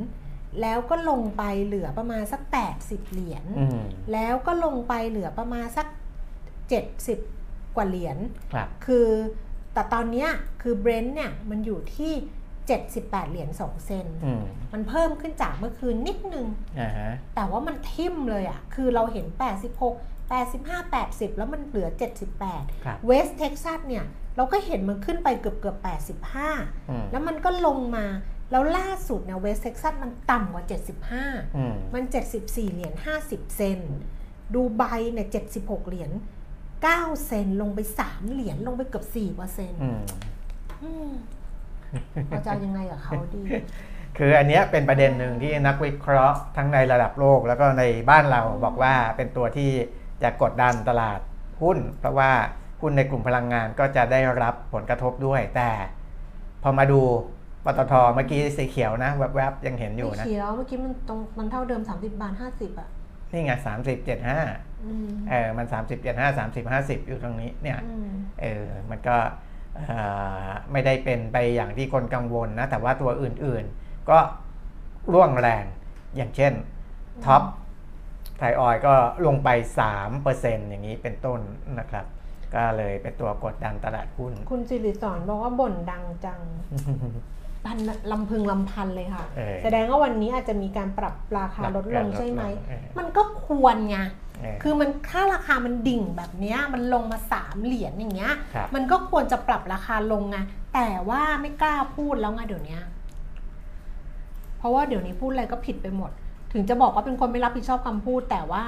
[0.62, 2.40] แล้วก็ลงไปเหลือประมาณสัก
[2.78, 3.80] 80 เหรียญอืม
[4.12, 5.86] แล้วก็ลงไปเหลือประมาณสัก
[7.00, 8.18] 70 กว่าเหรียญ
[8.52, 9.08] ครับคือ
[9.74, 10.28] แต่ตอนเนี้ย
[10.62, 12.12] คือเบรนต์เนี่ยมันอยู่ที่
[12.76, 16.46] 78 เหรียญ2เซนต์อืมมันเพิ่มขึ้นจากเมื่อคืนนิดนึง
[16.80, 19.26] อ่าฮะแต่ว่ามันทิ่มเลยอะ่ะ คือเราเห็น
[19.78, 22.08] 86 85 80 แล้วมันเหลือครั
[22.94, 24.04] บ78 เวสเท็กซัสเนี่ย
[24.36, 28.04] เราก็เห็นมันขึ้นไปเกือบเกือบอืม85 แล้วมันก็ลงมา
[28.50, 30.64] แล้วล่าสุดเนี่ยเวสเท็กซัสมันต่ำกว่า
[31.10, 32.04] 75อืมมัน
[32.38, 33.78] 74 เหรียญ 50 เซนต์
[34.54, 34.82] ดูไบ
[35.12, 36.10] เนี่ย 76 เหรียญ
[36.68, 39.80] 9 เซน ลงไป 3 เหรียญ ลงไปเกือบ4เปอร์เซ็นต์
[40.82, 41.10] อืม
[42.28, 43.42] เราจะเอายังไงกับเขาดี
[44.18, 49.70] คืออันเนี้ยเป็นประเด็นหนึ่งที่นักวิเคราะห์ทั้งในระดับโลกแล้วก็ในบ้านเราบอกว่าเป็นตัวที่
[50.22, 51.20] จะกดดันตลาด
[51.62, 52.30] หุ้น เพราะว่า
[52.80, 55.70] หุ้นในกลุ่มพลังงานก็จะได้รับผลกระทบด้วย แต่
[56.62, 57.00] พอมาดู
[57.64, 62.88] ปตทเมื่อกี้สีเขียวนะแวบๆยังเห็นอยู่ไม่นะเขียวเมื่อกี้มันตรงมันเท่าเดิม 30 บาท 50 อะ
[63.32, 64.38] นี่ไงสามสิบเจ็ดห้า
[64.86, 69.16] อืมเออมันสามสิบเจ็ดห้าสามสิบห้าสิบอยู่ตรงนี้เนี่ยอืมเออมันก็
[69.76, 69.98] เอ่
[70.46, 74.18] อไม่ได้เป็นไปอย่างที่คนกังวลนะ แต่ว่าตัวอื่นๆ ก็
[75.12, 75.64] ร่วงแรง
[76.16, 76.52] อย่างเช่น
[77.24, 77.42] ท็อป
[78.38, 78.94] ไทยออยก็
[79.26, 79.48] ลงไป
[80.10, 81.40] 3%อย่างนี้เป็นต้น
[81.78, 82.06] นะครับ
[82.54, 86.40] ก็เลยเป็นตัวกดดันตลาดหุ้น คุณสิริสอนบอกว่าบ่นดังจัง
[87.66, 87.78] พัน
[88.12, 93.98] ลำพึงลำพันเลยค่ะเออแสดงว่าวันนี้อาจจะมีการปรับราคาลดลงใช่ไหมลดลงเออมันก็ควรไง
[94.40, 100.38] เออคือมันค่าราคามันดิ่งแบบเนี้ยมันลงมาสามเหรียญอย่างเงี้ยครับมันก็ควรจะปรับราคาลงไง
[100.74, 102.82] แต่ว่าไม่กล้าพูดแล้วไงเดี๋ยวเนี้ย
[104.58, 106.10] เพราะว่าเดี๋ยวนี้พูดอะไรก็ผิดไปหมด
[106.52, 108.62] ถึงจะบอกว่าเป็นคนไม่รับผิดชอบคำพูดแต่ว่า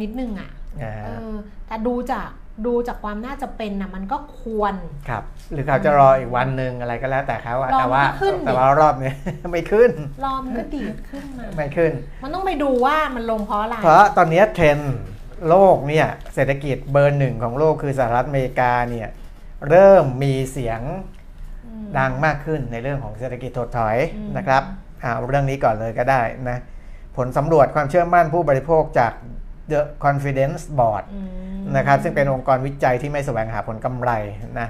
[0.00, 0.50] นิดนึงอะ
[0.82, 1.34] อ่าเออ
[1.66, 2.28] แต่ดูจาก
[2.66, 4.74] ดูจากความน่าจะเป็นนะมันก็ควร
[5.08, 9.12] ครับ หรือเขาจะรออีกวันหนึ่งอะไรก็แล้วแต่เขาอะรอแต่ว่ามันก็ขึ้นดิแต่ว่ารอบนี้
[9.52, 9.90] ไม่ขึ้น
[10.24, 11.92] รอมนก็ดีดขึ้นมาไม่ขึ้น
[12.22, 14.96] มันต้องไปดูว่ามันลงเพราะอะไร เพราะตอนนี้เทรนด์
[15.48, 19.08] โลกเนี่ยเศรษฐกิจเบอร์หนึ่งของโลกคือสหรัฐอเมริกาเนี่ย
[19.68, 20.80] เริ่มมีเสียง
[21.66, 24.62] อืมดังมากขึ้นในเรื่องของเศรษฐกิจถดถอยอืมนะครับ
[25.00, 26.58] เอาเรื่องนี้ก่อนเลยก็ได้นะ
[27.16, 29.12] ผลสำรวจความเชื่อมั่นผู้บริโภคจาก
[29.70, 31.20] The Confidence Board อื
[31.56, 34.10] มนะครับซึ่งเป็นองค์กรวิจัยที่ไม่แสวงหาผลกำไร
[34.60, 34.68] นะ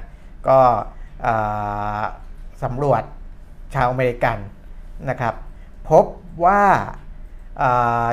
[0.49, 0.59] ก็
[1.27, 2.03] อ่า
[2.65, 3.03] สำรวจ
[3.75, 4.39] ชาวอเมริกัน
[5.11, 5.35] นะครับ
[5.91, 6.05] พบ
[6.45, 6.63] ว่า
[7.63, 8.09] อ่า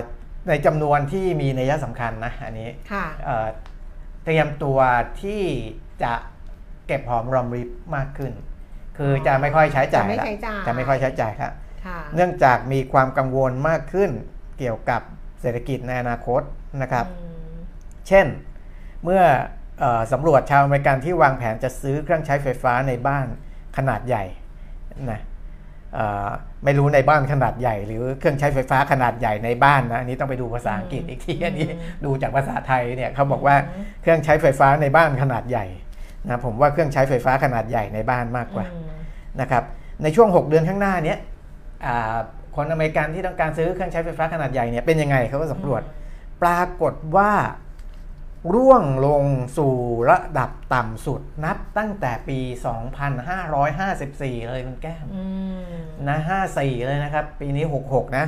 [0.49, 3.47] ในจำนวนที่มีนัยสำคัญนะอันนี้ค่ะเอ่อ
[4.23, 4.79] เตรียมตัว
[5.21, 5.43] ที่
[6.03, 6.13] จะ
[6.87, 8.31] เก็บหอมรอมริบมากขึ้น
[8.97, 11.51] คือจะไม่ค่อยใช้จ่ายจะไม่ละใช้จ่ายจะไม่ค่อยใช้จ่ายครับ
[11.85, 14.11] ค่ะเนื่องจากมีความกังวลมากขึ้น
[14.57, 15.01] เกี่ยวกับ
[15.43, 16.41] เศรษฐกิจในอนาคต
[16.81, 17.55] นะครับอืม
[18.07, 18.25] เช่น
[19.03, 19.21] เมื่อ
[19.79, 23.27] เออสำรวจชาวอเมริกันที่วางแผนจะซื้อเครื่องใช้ไฟฟ้าในบ้าน
[23.77, 24.23] ขนาดใหญ่
[25.11, 25.21] นะ
[25.93, 26.27] เอ่อ
[26.63, 31.67] ไม่รู้ในบ้านขนาดใหญ่ หรือเครื่องใช้ไฟฟ้าขนาดใหญ่ในบ้านนะอันนี้ต้องไปดูภาษาอังกฤษอีกทีอันนี้
[32.05, 33.55] ดูจากภาษาไทยเนี่ยเขาบอกว่า
[34.01, 35.65] เครื่องใช้ไฟฟ้าในบ้านขนาดใหญ่
[36.27, 38.87] นะผมว่าเครื่องใช้ไฟฟ้าขนาดใหญ่ในบ้านมากกว่าอืม
[39.41, 39.63] นะครับ
[40.03, 41.19] ในช่วง 6 เดือนข้างหน้าเนี้ย
[41.85, 42.17] อ่า
[42.55, 45.81] คนอเมริกันที่ต้องการซื้อเครื่องใช้ไฟฟ้าขนาดใหญ่เนี่ยเป็นยังไงเขาก็สำรวจ
[46.41, 47.31] ปรากฏว่า
[48.55, 49.23] ร่วงลง
[49.57, 49.73] สู่
[50.09, 52.39] ระดับต่ำสุดนับตั้งแต่ปี
[53.23, 55.23] 2554 เลยคุณแก้มอื
[55.59, 56.17] มนะ
[56.53, 58.25] 54 เลยนะครับ ปีนี้ 66 นะ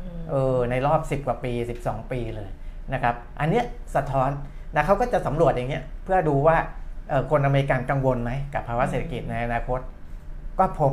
[0.00, 2.48] อืมเออในรอบ 10 กว่าปี 12 ปีเลย
[2.92, 4.30] นะครับ อันเนี้ยสะท้อน
[4.74, 6.56] นะเขาก็จะสำรวจอย่างเงี้ยเพื่อดูว่า
[7.08, 9.80] เอ่อคนอเมริกันกังวลไหมกับภาวะเศรษฐกิจในอนาคต
[10.58, 10.92] ก็พบ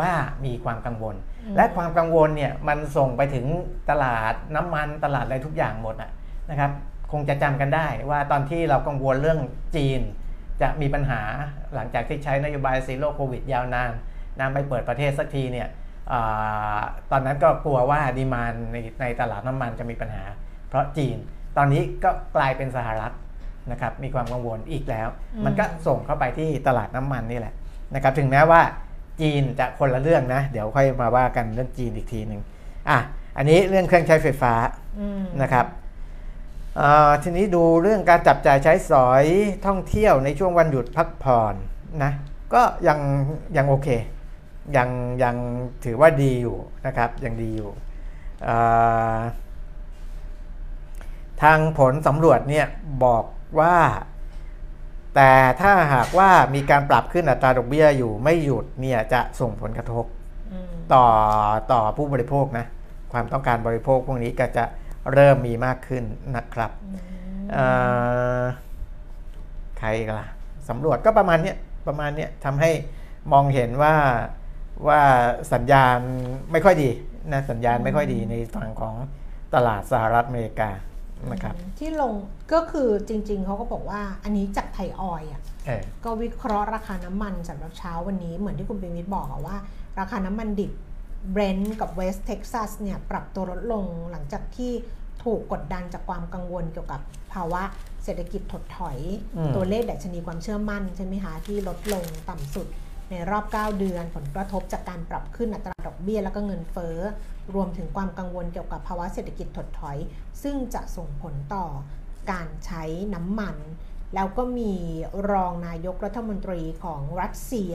[0.00, 0.12] ว่า
[0.44, 1.16] มีความกังวล
[1.56, 3.46] และความกังวลเนี่ยมันส่งไปถึง
[3.90, 6.10] ตลาดน้ำมันตลาดอะไรทุกอย่างหมดอะ
[6.50, 6.70] นะครับ
[7.12, 9.40] คงจะจำกันได้ว่าตอนที่เรากังวลเรื่อง
[9.76, 10.00] จีน
[10.62, 11.22] จะมีปัญหา
[11.74, 13.90] หลังจากที่ใช้นโยบาย zero COVID ยาวนาน
[14.40, 15.68] นำไปเปิดประเทศสักทีเนี่ย
[16.12, 16.80] อา
[17.10, 20.24] ตอนนั้นก็กลัวว่า demand ในในตลาดน้ำมันจะมีปัญหา
[20.68, 21.16] เพราะจีน
[21.56, 23.12] ตอนนี้ก็กลายเป็นสหรัฐ
[23.70, 25.08] นะครับมีความกังวลอีกแล้ว
[25.44, 27.54] มันก็ส่งเข้าไปที่ตลาดน้ำมันนี่แหละ
[27.94, 28.60] นะครับถึงแม้ว่า
[29.20, 32.40] จีนจะคนละเรื่องนะ เดี๋ยวค่อยมาว่ากันเรื่องจีนอีกทีหนึ่ง
[32.88, 32.98] อะ
[33.36, 34.54] อันนี้เรื่องเครื่องใช้ไฟฟ้า
[34.98, 35.66] อืมนะครับ
[36.80, 39.24] อ่าทีนี้ดูเรื่องการจับจ่ายใช้สอย
[39.66, 41.54] ท่องเที่ยวในช่วงวันหยุดพักผ่อน
[42.02, 42.12] นะ
[42.54, 42.98] ก็ยัง
[43.56, 43.88] ยังโอเค
[44.76, 44.88] ยัง
[45.22, 45.36] ยัง
[45.84, 47.70] ถือว่าดีอยู่นะครับยังดีอยู่
[48.48, 49.18] อ่า
[51.42, 52.66] ทางผลสำรวจเนี่ย
[53.04, 53.24] บอก
[53.60, 53.76] ว่า
[55.14, 60.04] แต่ถ้าหากว่ามีการปรับขึ้นอัตราดอกเบี้ยอยู่ไม่หยุดเนี่ยจะส่งผลกระทบ
[60.52, 61.06] อืมต่อ
[61.72, 62.66] ต่อผู้บริโภคนะ
[63.12, 64.64] ความต้องการบริโภคพวกนี้ก็จะ
[65.12, 66.04] เริ่มมีมากขึ้น
[66.36, 66.70] นะครับ
[67.52, 67.64] เอ่
[68.40, 68.42] อ
[69.78, 70.26] ใครอีกล่ะ
[70.68, 72.70] สำรวจก็ประมาณเนี้ยประมาณเนี้ยทำให้
[73.32, 73.94] มองเห็นว่า
[74.88, 75.00] ว่า
[75.52, 75.98] สัญญาณ
[76.52, 76.90] ไม่ค่อยดี
[77.32, 78.94] นะสัญญาณไม่ค่อยดีในฝั่งของ
[79.54, 80.70] ตลาดสหรัฐอเมริกา
[81.32, 82.14] นะครับที่ลง
[82.52, 89.56] ก็คือจริง ๆเขาก็บอกว่าอันนี้จากไทยออยล์อะเออก็วิเคราะห์ราคาน้ำมันสำหรับเช้าวันนี้เหมือนที่คุณปิมิตบอกอะว่า
[89.98, 90.72] ราคาน้ำมันดิบ
[91.32, 94.72] เบรนท์กับเวสต์เท็กซัสเนี่ยปรับตัวลดลงหลังจากที่
[95.24, 97.00] ถูกกดดันจากความกังวลเกี่ยวกับ
[97.32, 97.62] ภาวะ
[98.04, 98.98] เศรษฐกิจถดถอย
[99.36, 102.66] อืมตัวเลขดัชนีความเชื่อมั่นใช่ไหมคะที่ลดลงต่ำสุด
[103.10, 106.98] ในรอบ 9 เดือนผลกระทบจากการปรับขึ้นอัตราดอกเบี้ยแล้วก็เงินเฟ้อ
[107.54, 109.98] รวมถึงความกังวลเกี่ยวกับภาวะเศรษฐกิจถดถอย
[110.42, 111.66] ซึ่งจะส่งผลต่อ
[112.30, 113.56] การใช้น้ำมัน
[114.14, 114.72] แล้วก็มี
[115.30, 117.74] รองนายกรัฐมนตรีของรัสเซีย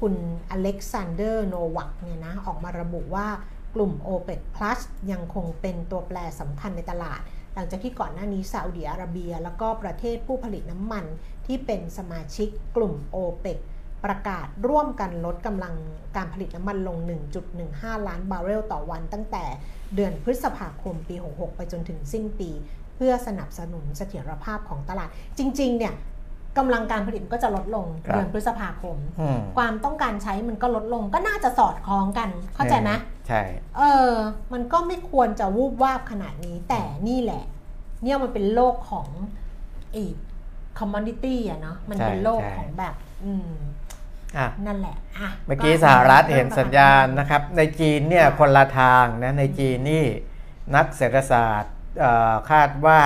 [0.00, 0.14] คุณ
[0.50, 3.28] อเล็กซานเดอร์โนวักเนี่ยนะออกมาระบุว่า
[3.74, 4.80] กลุ่ม OPEC Plus
[5.12, 7.20] ยังคงเป็นตัวแปรสำคัญในตลาด
[7.54, 11.04] หลังจากที่ก่อนหน้านี้ซาอุดิอาระเบีย แล้วก็ประเทศผู้ผลิตน้ำมัน
[11.46, 13.58] ที่เป็นสมาชิกกลุ่ม o p e ป
[14.08, 15.74] ระกาศร่วมกันลดกำลัง
[16.16, 16.96] การผลิตน้ำมันลง
[17.52, 19.44] 1.15 ล้านบาร์เรลต่อวันตั้งแต่
[19.94, 22.50] เดือนพฤษภาคมปี 66 ไปจนถึงสิ้นปี
[22.96, 25.08] เพื่อสนับสนุนเสถียรภาพของตลาด
[25.38, 25.94] จริง ๆ เนี่ย
[26.58, 32.90] กำลังการผลิตก็จะลดลงครับเดือนพฤษภาคมอืมความต้องการใช้มันก็ลดลงก็น่าจะสอดคล้องกัน เข้าใจไหม
[33.28, 33.42] ใช่
[33.76, 34.12] เออ
[34.52, 37.44] มันก็ไม่ควรจะวูบวาบขนาดนี้ แต่นี่แหละ
[38.02, 39.06] เนี่ยมันเป็นโลกของ
[39.94, 40.04] อี
[40.78, 43.77] commodity อะเนาะ มันเป็นใช่โลกใช่ของแบบ อืมอะ
[44.66, 50.04] นั่นแหละอะเมื่อกี้สหรัฐเห็นสัญญาณนะครับ ในจีนเนี่ยคนละทางนะในจีนนี่
[50.76, 53.00] นักเศรษฐศาสตร์เอ่อคาดว่า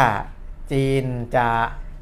[0.73, 1.05] จีน
[1.37, 1.49] จะ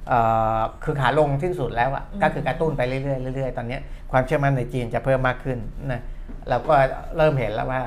[0.09, 0.21] เอ่
[0.59, 3.01] อคือขาลงที่สุดแล้วอะก็คือกระตุ้นไปเรื่อ
[3.33, 5.59] ยๆเรื่อยๆตอนเนี้ยความเชื่อมั่นในจีนจะเพิ่มมากขึ้น
[5.93, 6.01] นะ
[6.49, 6.75] เราก็
[7.17, 7.83] เริ่มเห็นแล้วว่า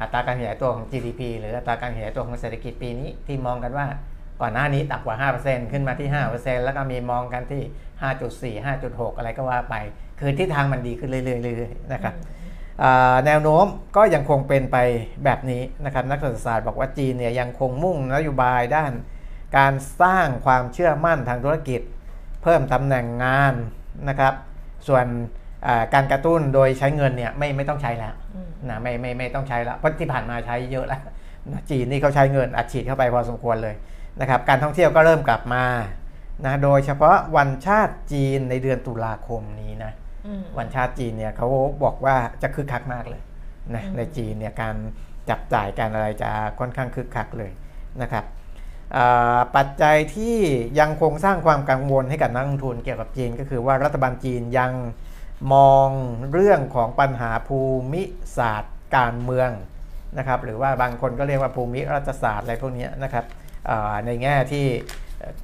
[0.00, 3.86] อัตราการขยายตัวของ GDP หรืออัตราการขยายตัวของเศรษฐกิจปีนี้ที่มองกันว่า
[4.40, 9.76] ก่อนหน้านี้ต่ำกว่า 5%ขึ้นมาที่ 5%แล้วก็มีมองกันที่ 5.4 5.6 อะไรก็ว่าไป
[10.20, 12.14] คือทิศทางมันดีขึ้นเรื่อยๆเรื่อยๆนะครับ
[12.82, 14.76] อ่าแนวโน้มก็ยังคงเป็นไป
[15.24, 18.92] แบบนี้นะครับนักเศรษฐศาสตร์บอกว่าจีนเนี่ยยังคงมุ่งนโยบายด้าน
[19.58, 21.80] การสร้างความเชื่อมั่นทางธุรกิจ
[22.42, 23.54] เพิ่มตำแหน่งงาน
[24.08, 24.34] นะครับ
[24.88, 25.06] ส่วน
[25.66, 31.02] อ่าการกระตุ้นโดยใช้เงินเนี่ยไม่ไม่ต้องใช้แล้วอืมนะไม่ไม่ไม่ต้องใช้แล้วเพราะที่ผ่านมาใช้เยอะแล้ว
[31.52, 33.74] นะจีนนี่เขาใช้เงินอัดฉีดเข้าไปพอสมควรเลย
[34.20, 35.64] นะครับการท่องเที่ยวก็เริ่มกลับมา
[36.44, 40.03] นะโดยเฉพาะวันชาติจีนในเดือนตุลาคมนี้นะอืม
[40.58, 41.48] วันชาติจีนเนี่ยเขา
[41.84, 43.22] บอกว่าจะคึกคักมากเลย
[43.74, 44.76] นะอืมในจีนเนี่ยการ
[45.30, 47.52] จับจ่ายการอะไรจะค่อนข้างคึกคักเลย
[48.02, 48.24] นะครับ
[48.96, 50.36] อ่าปัจจัยที่
[50.80, 54.72] ยังคงสร้างความกังวลให้กับนักลงทุนเกี่ยวกับจีนก็คือว่ารัฐบาลจีนยัง
[55.52, 55.88] มอง
[56.32, 57.60] เรื่องของปัญหาภู
[57.92, 58.02] มิ
[58.36, 59.50] ศาสตร์การเมือง
[60.18, 63.24] นะครับหรือว่าบางคนก็เรียกว่าภูมิรัฐศาสตร์อะไรพวกเนี้ยนะครับ
[63.70, 64.66] อ่าในแง่ที่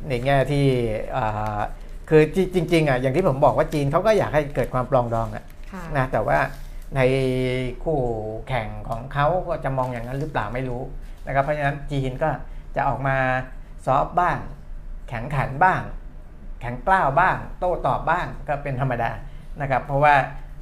[0.08, 0.66] ในแง่ที่
[1.16, 1.58] อ่า
[2.10, 2.22] คือ
[2.54, 6.38] จริงๆอะอย่างที่ผมบอกว่าจีนเขาก็อยากให้เกิดความปลองดองอะค่ะนะแต่ว่า
[6.96, 7.00] ใน
[7.84, 7.98] คู่
[8.48, 10.82] แข่งของเขาก็จะมองอย่างนั้นหรือเปล่าไม่รู้
[11.26, 12.30] นะครับเพราะฉะนั้นจีนก็
[12.76, 13.16] จะออกมา
[13.86, 14.38] ซอฟต์บ้าง
[15.08, 15.80] แข็งขันบ้าง
[16.60, 19.10] แข็งกล้าวบ้าง โต้ตอบบ้างก็เป็นธรรมดา
[19.60, 20.14] นะครับเพราะว่า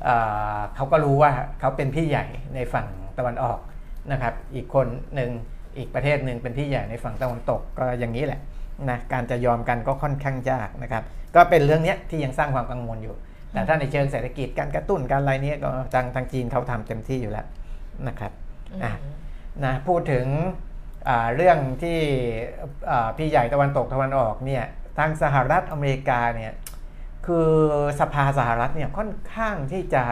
[0.04, 0.14] เอ่
[0.56, 2.86] อเขาก็รู้ว่าเขาเป็นพี่ใหญ่ในฝั่ง
[3.18, 3.58] ตะวันออก
[4.12, 5.30] นะครับอีกคนหนึ่ง
[5.76, 8.40] อีกประเทศหนึ่งเป็นพี่ใหญ่ในฝั่งตะวันตกก็อย่างนี้แหละ
[8.90, 11.02] นะการจะยอมกันก็ค่อนข้างยากนะครับ
[11.34, 13.16] ก็เป็นเรื่องเนี้ยที่ยังสร้างความกังวลอยู่
[13.52, 17.46] แต่ถ้าในเชิงเศรษฐกิจการกระตุ้นการอะไรเนี้ยก็ทางทางจีนเขาทำเต็มที่อยู่แล้ว
[18.08, 18.32] นะครับ
[18.84, 18.92] อะ
[19.64, 20.26] นะพูดถึง
[21.08, 21.98] อ่าเรื่องที่
[22.90, 24.64] อ่าพี่ใหญ่ตะวันตกตะวันออกเนี่ย
[24.98, 26.52] ทางสหรัฐอเมริกาเนี่ย
[27.26, 27.50] คือ
[28.00, 30.02] สภาสหรัฐเนี่ยค่อนข้างที่จะ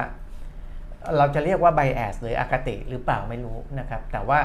[1.16, 4.40] เราจะเรียกว่าไบแอสหรืออคติหรือเปล่าไม่รู้นะครับ แต่ว่า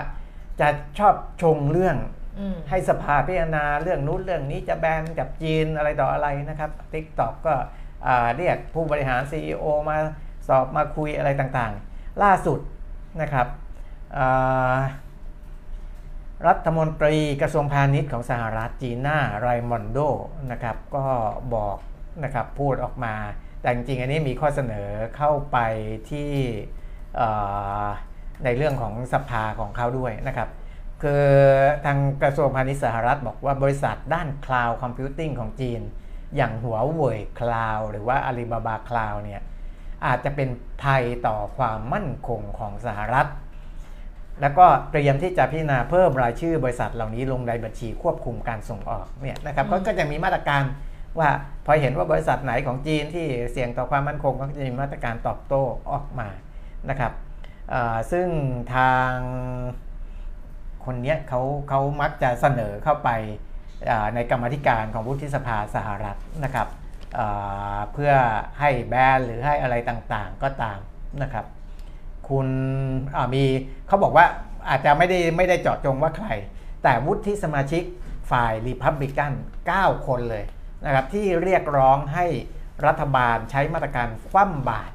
[0.60, 0.68] จะ
[1.00, 2.21] ชอบชงเรื่องอืม
[2.70, 7.54] ให้สภาพิจารณาเรื่องนู้นเรื่องนี้จะแบนกับจีนอะไรต่ออะไรนะครับ TikTok ก็
[8.08, 9.98] อ่าเรียกผู้บริหาร CEO มา
[10.48, 12.60] สอบมาคุยอะไรต่างๆ ล่าสุด
[13.22, 13.48] นะครับ
[16.48, 19.98] รัฐมนตรีกระทรวงพาณิชย์ของสหรัฐจีน่าไรมอนโด
[20.52, 21.06] นะครับก็
[21.54, 21.78] บอก
[22.24, 23.16] นะครับพูดออกมา
[23.62, 25.58] แต่จริงๆอันนี้มีข้อเสนอเข้าไป
[26.10, 26.30] ที่
[28.46, 30.50] ในเรื่องของสภาของเขาด้วยนะครับ
[31.02, 31.26] คือ
[31.86, 35.82] ทางกระทรวงพาณิชย์สหรัฐบอกว่าบริษัทด้าน cloud computing ของจีน
[36.36, 39.42] อย่างหัวเว่ย Cloud หรือว่าอาลีบาบา Cloud เนี่ย
[40.06, 40.50] อาจจะเป็น
[40.84, 43.28] ภัยต่อความมั่นคงของสหรัฐ
[44.42, 50.64] แล้วก็เตรียมที่จะพิจารณาเพิ่มรายชื่อบริษัทเหล่านี้ลงในบัญชีควบคุมการส่งออกเนี่ยนะครับก็ก็จะมีมาตรการ
[51.20, 51.30] ว่า
[51.66, 56.30] พอเห็นว่าบริษัทไหนของจีนที่เสี่ยงต่อความมั่นคงก็จะมีมาตรการตอบโต้ออกมา
[56.90, 57.12] นะครับ
[57.74, 58.28] อ่าซึ่ง
[58.76, 59.14] ทาง
[60.86, 63.10] คนเนี้ยเขาเขามักจะเสนอเข้าไป
[64.16, 66.68] ในกรรมธิการของวุฒิสภาสหรัฐนะครับ
[67.94, 68.14] เพื่อ
[68.60, 70.80] ให้แบนหรือให้อะไรต่างๆก็ตาม
[71.24, 71.46] นะครับ
[72.30, 72.48] คุณ
[73.34, 73.44] มี
[73.88, 74.26] เขาบอกว่า
[74.70, 76.30] อาจจะไม่ได้ไม่ได้เจาะจงว่าใคร
[76.84, 77.84] แต่วุฒิสมาชิก
[78.32, 79.32] ฝ่ายรีพับลิกัน
[79.70, 80.44] 9 คนเลย
[80.86, 82.26] นะครับที่เรียกร้องให้
[82.88, 84.94] รัฐบาลใช้มาตรการคว่ำบาตร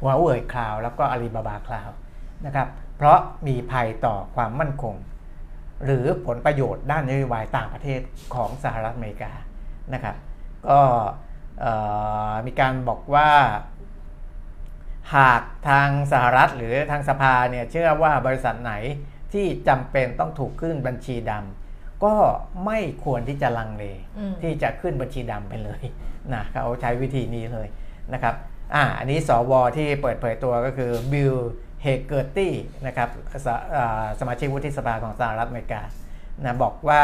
[0.00, 1.90] หัวเว่ยคลาว แล้วก็อาลีบาบาคลาว
[2.46, 4.94] นะครับเพราะมีภัยต่อความมั่นคง
[5.84, 8.00] หรือผลประโยชน์ด้านนโยบายต่างประเทศ
[8.34, 9.32] ของสหรัฐอเมริกา
[9.94, 10.16] นะครับ
[10.68, 10.80] ก็
[12.46, 13.30] มีการบอกว่า
[15.16, 18.72] หากทางสหรัฐหรือทางสภาเนี่ยเชื่อว่าบริษัทไหน
[19.32, 22.14] ที่จำเป็นต้องถูกขึ้นบัญชีดำก็
[22.66, 23.84] ไม่ควรที่จะลังเล
[24.42, 25.82] ที่จะขึ้นบัญชีดำไปเลย
[26.34, 27.68] นะเขาใช้วิธีนี้เลย
[28.12, 28.34] นะครับ
[28.74, 29.52] อ่าอันนี้สว.
[29.76, 31.34] ที่เปิดเผยตัวก็คือบิล
[31.64, 32.54] เฮเกอร์ตี้
[32.86, 33.08] นะครับ
[33.46, 35.82] สมาชิกวุฒิสภาของสหรัฐอเมริกา
[36.42, 37.02] นะบอกว่า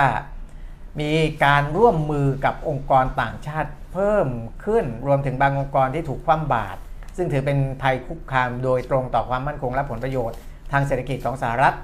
[1.00, 1.12] มี
[1.44, 4.28] การร่วมมือกับองค์กรต่างชาติเพิ่ม
[4.64, 6.78] ขึ้นรวมถึงบางองค์กรที่ถูกคว่ำบาตร
[7.16, 10.38] ซึ่งถือเป็นภัยคุกคามโดยตรงต่อความมั่นคงและผลประโยชน์
[10.72, 11.74] ทางเศรษฐกิจของสหรัฐ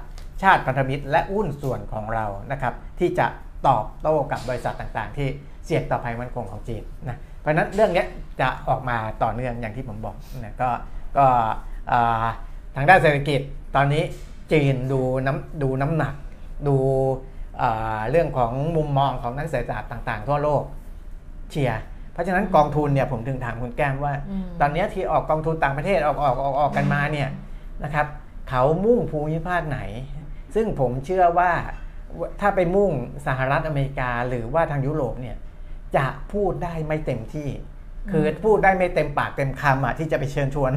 [0.43, 3.27] ชาติพันธมิตร และหุ้นส่วนของเรานะครับที่จะ
[3.67, 5.27] ตอบโต้กับบริษัทต่างๆ ที่
[5.65, 8.05] เสี่ยงต่อภัยมั่นคงของจีนนะเพราะนั้นเรื่องนี้
[8.41, 10.69] จะออกมาต่อเนื่องอย่างที่ผมบอกนะก็
[11.17, 11.25] ก็
[12.75, 13.41] ทางด้านเศรษฐกิจ
[13.75, 14.03] ตอนนี้
[14.51, 16.13] จีนดูน้ำดูน้ำหนัก
[16.67, 16.75] ดู
[18.09, 20.63] เรื่องของมุมมองของนักเศรษฐศาสตร์ต่าง ๆ ทั่วโลก
[21.51, 21.81] เชียร์
[22.13, 24.13] เพราะฉะนั้นกองทุนเนี่ยผมถึงถามคุณแก้มว่า
[24.61, 27.29] ตอนนี้ที่ออกกองทุนต่างประเทศออกออกออกออกกันมาเนี่ย
[27.83, 28.07] นะครับ
[28.49, 29.79] เขามุ่งภูมิภาคไหน
[30.55, 31.51] ซึ่งผมเชื่อว่า
[32.39, 32.91] ถ้าไปมุ่ง
[33.27, 35.37] สหรัฐอเมริกาหรือว่าทางยุโรปเนี่ย
[35.95, 37.49] จะพูดได้ไม่เต็มที่
[38.11, 40.71] คือพูดได้ไม่เต็มปากเต็มคำอะที่จะไปเชิญชวน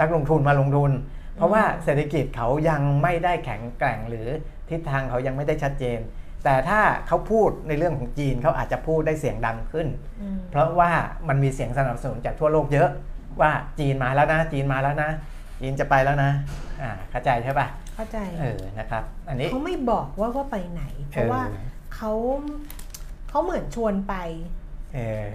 [0.00, 0.90] นักลงทุนมาลงทุน
[1.36, 4.28] เพราะว่าเศรษฐกิจเขายังไม่ได้แข็งแกร่งหรือ
[4.70, 6.00] ทิศทางเขายังไม่ได้ชัดเจน
[6.44, 9.88] แต่ถ้าเขาพูดในเรื่องของจีนเขาอาจจะพูดได้เสียงดังขึ้น
[10.50, 10.90] เพราะว่า
[11.28, 12.88] มันมีเสียงสนับสนุนจากทั่วโลกเยอะ
[13.40, 15.10] ว่าจีนมาแล้วนะจีนมาแล้วนะ
[15.60, 16.30] จีนจะไปแล้วนะ
[16.82, 21.42] อ่าเข้าใจใช่ปะเข้าใจเออนะครับ อันนี้เขาไม่บอกว่าว่าไปไหน เพราะว่า
[21.94, 22.12] เขา
[23.28, 24.14] เขาเหมือนชวนไป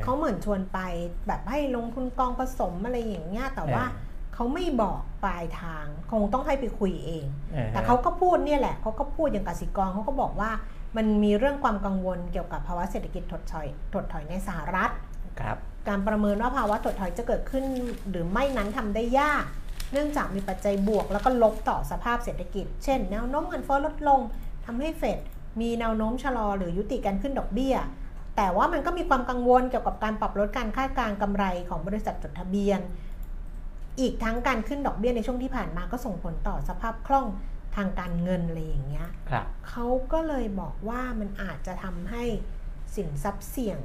[0.04, 0.80] เขาเหมือนชวนไป
[1.28, 7.26] แบบให้ลงทุนกองผสมอะไรอย่างเงี้ยแต่ว่าเขาไม่บอกปลายทาง คงต้องให้ไปคุยเอง
[7.74, 10.52] แต่เขาก็พูดเนี่ยแหละเขาก็พูดอย่างกสิกรเขาก็บอกว่า
[10.98, 14.92] มันมีเรื่องความกังวลเกี่ยวกับภาวะเศรษฐกิจถดถอยถดถอยในสหรัฐ
[15.40, 17.66] ครับการประเมินว่าภาวะถดถอยจะเกิดขึ้น
[18.10, 19.46] หรือไม่นั้นทำได้ยาก
[19.94, 24.20] เนื่องจากมีปัจจัยบวกแล้วก็ลบต่อสภาพเศรษฐกิจ เช่น แนวโน้มเงินเฟ้อลดลง
[24.66, 25.20] ทำให้เฟด
[25.62, 27.76] มีแนวโน้มชะลอหรือยุติการขึ้นดอกเบี้ย
[28.38, 32.80] แต่ว่ามันก็มีความกังวลเกี่ยวกับการปรับลดการคาดการกำไรของบริษัทจดทะเบียน
[34.00, 37.28] อีกทั้งการขึ้นดอกเบี้ยในช่วงที่ผ่านมาก็ส่งผลต่อสภาพคล่อง
[37.76, 39.10] ทางการเงินอะไรอย่างเงี้ย
[39.70, 42.24] เขาก็เลยบอกว่ามันอาจจะทำให้
[42.96, 43.80] สินทรัพย์เสี่ยง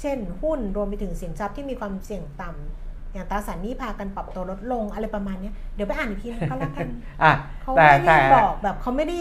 [0.00, 6.88] เช่นหุ้นรวมไปถึงสินทรัพย์ที่มีความเสี่ยงต่ำอย่างตราสารนี้พากันปรับตัวลดลงอะไรประมาณนี้เดี๋ยวไปอ่านอีกทีนึงก็แล้วกัน
[7.62, 9.18] เขาไม่ได้บอกแบบเขาไม่ได้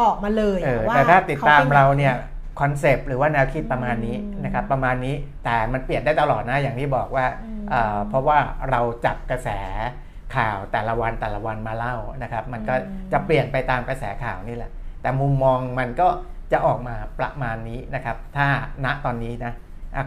[0.00, 2.14] บอกมาเลยว่าแต่ถ้าติดตามเราเนี่ย
[2.60, 7.26] คอนเซปต์หรือว่าแนวคิดประมาณนี้นะครับประมาณนี้แต่มันเปลี่ยนได้ตลอดนะอย่างที่บอกว่า
[8.08, 8.38] เพราะว่า
[8.70, 9.48] เราจับกระแส
[10.36, 12.74] ข่าวแต่ละวันแต่ละวันมาเล่านะครับ มันก็
[13.12, 14.70] จะเปลี่ยนไปตามกระแสข่าวนี่แหละ
[15.02, 16.08] แต่มุมมองมันก็
[16.52, 18.46] จะออกมาประมาณนี้นะครับ ถ้า
[18.84, 19.52] ณตอนนี้นะ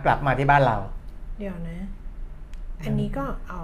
[0.05, 0.77] กลับมาที่บ้านเรา
[1.39, 1.79] เดี๋ยวนะ
[2.83, 3.63] อันนี้ก็อ๋อ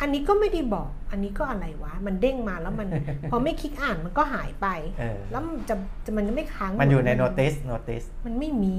[0.00, 2.88] อันนี้ก็ไม่ได้บอก อันนี้ก็อะไรวะ มันเด้งมาแล้วมัน
[3.30, 4.66] พอไม่คลิกอ่านมันก็หายไป
[5.30, 5.74] แล้วมันจะ
[6.04, 8.78] จะมันไม่ค้าง มันอยู่ในโน้ติสโน้ติสมันไม่มี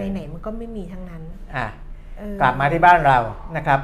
[0.00, 1.22] ในไหนมันก็ไม่มีทั้งนั้น
[1.56, 1.68] อะ
[2.40, 3.18] กลับมาที่บ้านเรา
[3.56, 3.80] นะครับ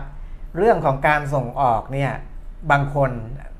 [0.56, 2.12] เรื่องของการส่งออกเนี่ย
[2.70, 3.10] บางคน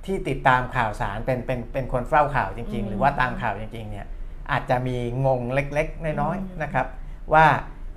[0.07, 4.07] ที่ติดตามข่าวสารเป็นเป็นเป็นคนเฝ้าข่าวจริง ๆ หรือว่าตามข่าวจริงๆเนี่ย
[4.51, 6.87] อาจจะมีงงเล็กๆ น้อยๆนะครับ
[7.35, 7.47] ว่า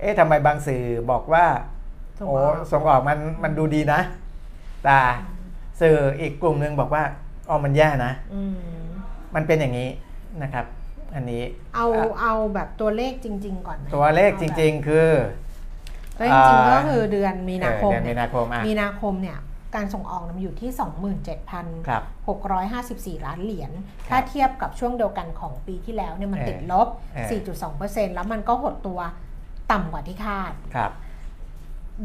[0.00, 1.44] เอ๊ะทำไมบางสื่อบอกว่า
[2.26, 2.36] โอ้
[2.72, 4.00] ส่งออกมันมันดูดีนะ
[4.84, 4.98] แต่
[5.80, 7.04] สื่ออีกกลุ่มหนึ่งบอกว่า
[7.48, 8.12] อ๋อมันแย่นะ
[9.34, 9.88] มันเป็นอย่างนี้
[10.42, 10.66] นะครับ
[11.14, 11.42] อันนี้
[11.74, 11.86] เอา
[12.20, 15.08] เอาแบบตัวเลขจริง ๆ ก่อนไหมตัวเลขจริง ๆ คือ
[16.18, 19.38] จริงๆก็คือเดือนมีนาคมมีนาคมมีนาคมเนี่ย
[19.76, 20.70] การส่งออกมันอยู่ที่
[23.18, 23.70] 27,654 ล้านเหรียญ
[24.08, 26.88] ถ้าเทียบกับช่วงเดียวกันของปีที่แล้วเนี่ยมันติดลบ
[27.50, 29.00] 4.2%แล้วมันก็หดตัว
[29.72, 30.52] ต่ำกว่าที่คาด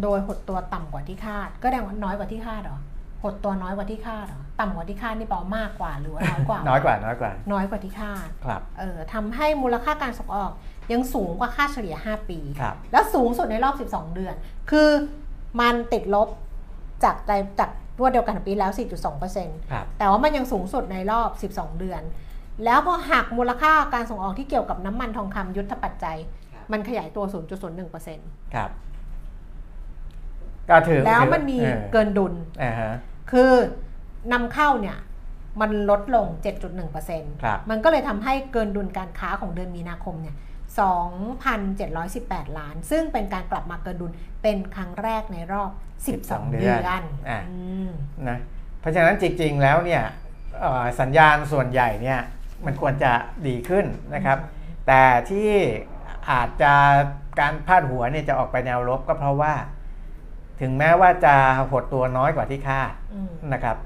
[0.01, 2.79] โดยหดตัวต่ำกว่าที่คาด ก็แดงว่าน้อยกว่าที่คาดหรอ
[3.23, 10.51] หดตัวน้อยกว่าที่คาดหรอ ต่ำกว่าที่คาดนี่แปลมากกว่าหรือว่าน้อยกว่า น้อยกว่า น้อยกว่า น้อยกว่าที่คาด ครับ เออทำให้มูลค่าการส่งออก
[10.91, 14.35] ยังสูงกว่าค่าเฉลี่ย 5 ปี ครับ แล้วสูงสุดในรอบ 12 เดือน
[14.71, 14.89] คือ
[15.59, 16.27] มันติดลบ
[17.03, 17.69] จากในจาก
[17.99, 18.71] รวดเดียวกันปีแล้ว
[19.33, 22.01] 4.2%แต่ว่ามันยังสูงสุดในรอบ 12 เดือน
[22.65, 26.17] แล้วพอหักมูลค่าการส่งออกที่เกี่ยวกับน้ำมันทองคำยุทธปัจจัย
[26.71, 27.25] มันขยายตัว
[27.89, 28.69] 0.01%ครับ
[30.69, 31.59] ก็ถือแล้วมันมี
[31.91, 32.33] เกินดุล
[33.31, 33.51] คือ
[34.33, 34.97] นำเข้าเนี่ย
[35.61, 36.27] มันลดลง
[36.97, 40.35] 7.1%มันก็เลยทำให้เกินดุลการค้าของเดือนมีนาคมเนี่ย
[40.79, 44.11] 2,718 ล้าน ซึ่งเป็นการกลับมาเกินดุล
[44.43, 45.71] เป็นครั้งแรกในรอบ
[46.13, 46.81] 12 เดือน
[48.29, 48.39] นะ
[48.79, 50.03] เพราะฉะนั้นจริงๆแล้วเนี่ย
[50.99, 52.19] สัญญาณส่วนใหญ่เนี่ย
[52.65, 53.11] มันควรจะ
[53.47, 54.37] ดีขึ้นนะครับ
[54.87, 55.49] แต่ที่
[56.31, 56.73] อาจจะ
[57.39, 59.53] การพาดหัวเนี่ยจะออกไปแนวลบก็เพราะว่า
[60.61, 61.35] ถึงแม้ว่าจะ
[61.71, 63.77] หดตัวน้อยกว่าที่คาดอืมนะครับ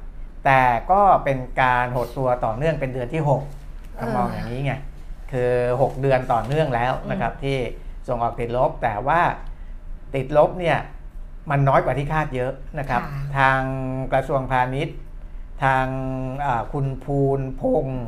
[0.46, 0.62] แต่
[0.92, 4.74] ก็เป็นการหดตัวต่อเนื่องเป็นเดือนที่6เออมองอย่างนี้ไง
[5.32, 7.58] คือ 6 เดือนต่อเนื่องแล้วนะครับที่
[8.08, 9.22] ส่งออกติดลบ แต่ว่า
[10.16, 10.78] ติดลบเนี่ย
[11.50, 13.62] มันน้อยกว่าที่คาดเยอะนะครับค่ะทาง
[14.14, 14.96] กระทรวงพาณิชย์
[15.64, 15.86] ทาง
[16.46, 18.04] อ่าคุณภูลพงศ์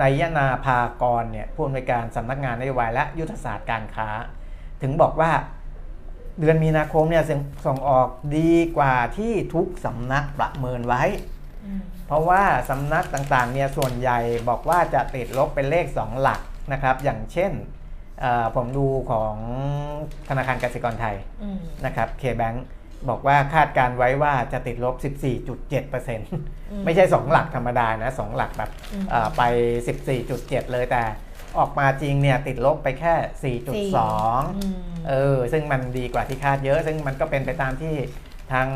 [0.00, 4.08] นายนาภากรเนี่ยผู้อำนวยการสำนักงานนโยบายและยุทธศาสตร์การค้า
[4.82, 5.32] ถึงบอกว่า
[6.40, 11.02] เดือนมีนาคมเนี่ยส่งส่งออกดีกว่าที่ทุกสำนักประเมินไว้
[11.64, 14.18] อืมเพราะว่าสำนักต่างๆเนี่ยส่วนใหญ่
[14.48, 16.40] บอกว่าจะติดลบเป็นเลข 2 หลัก
[16.72, 17.52] นะครับ อย่างเช่น
[18.20, 19.34] เอ่อผมดูของ
[20.28, 22.58] ธนาคารกสิกรไทยอืมนะครับ K-Bank
[23.08, 24.94] บอกว่าคาดการไว้ว่าจะติดลบ
[25.36, 26.20] 14.7%ม
[26.84, 29.42] ไม่ใช่ 2 หลักธรรมดานะ 2 หลักแบบอืมเอ่อไป
[30.08, 31.02] 14.7 เลยแต่
[31.58, 34.74] ออกมาจริงเนี่ยติดลบไปแค่ 4.2อืม
[35.08, 37.94] เออซึ่งมันดีกว่าที่คาดเยอะ ซึ่งมันก็เป็นไปตามที่
[38.52, 38.68] ทาง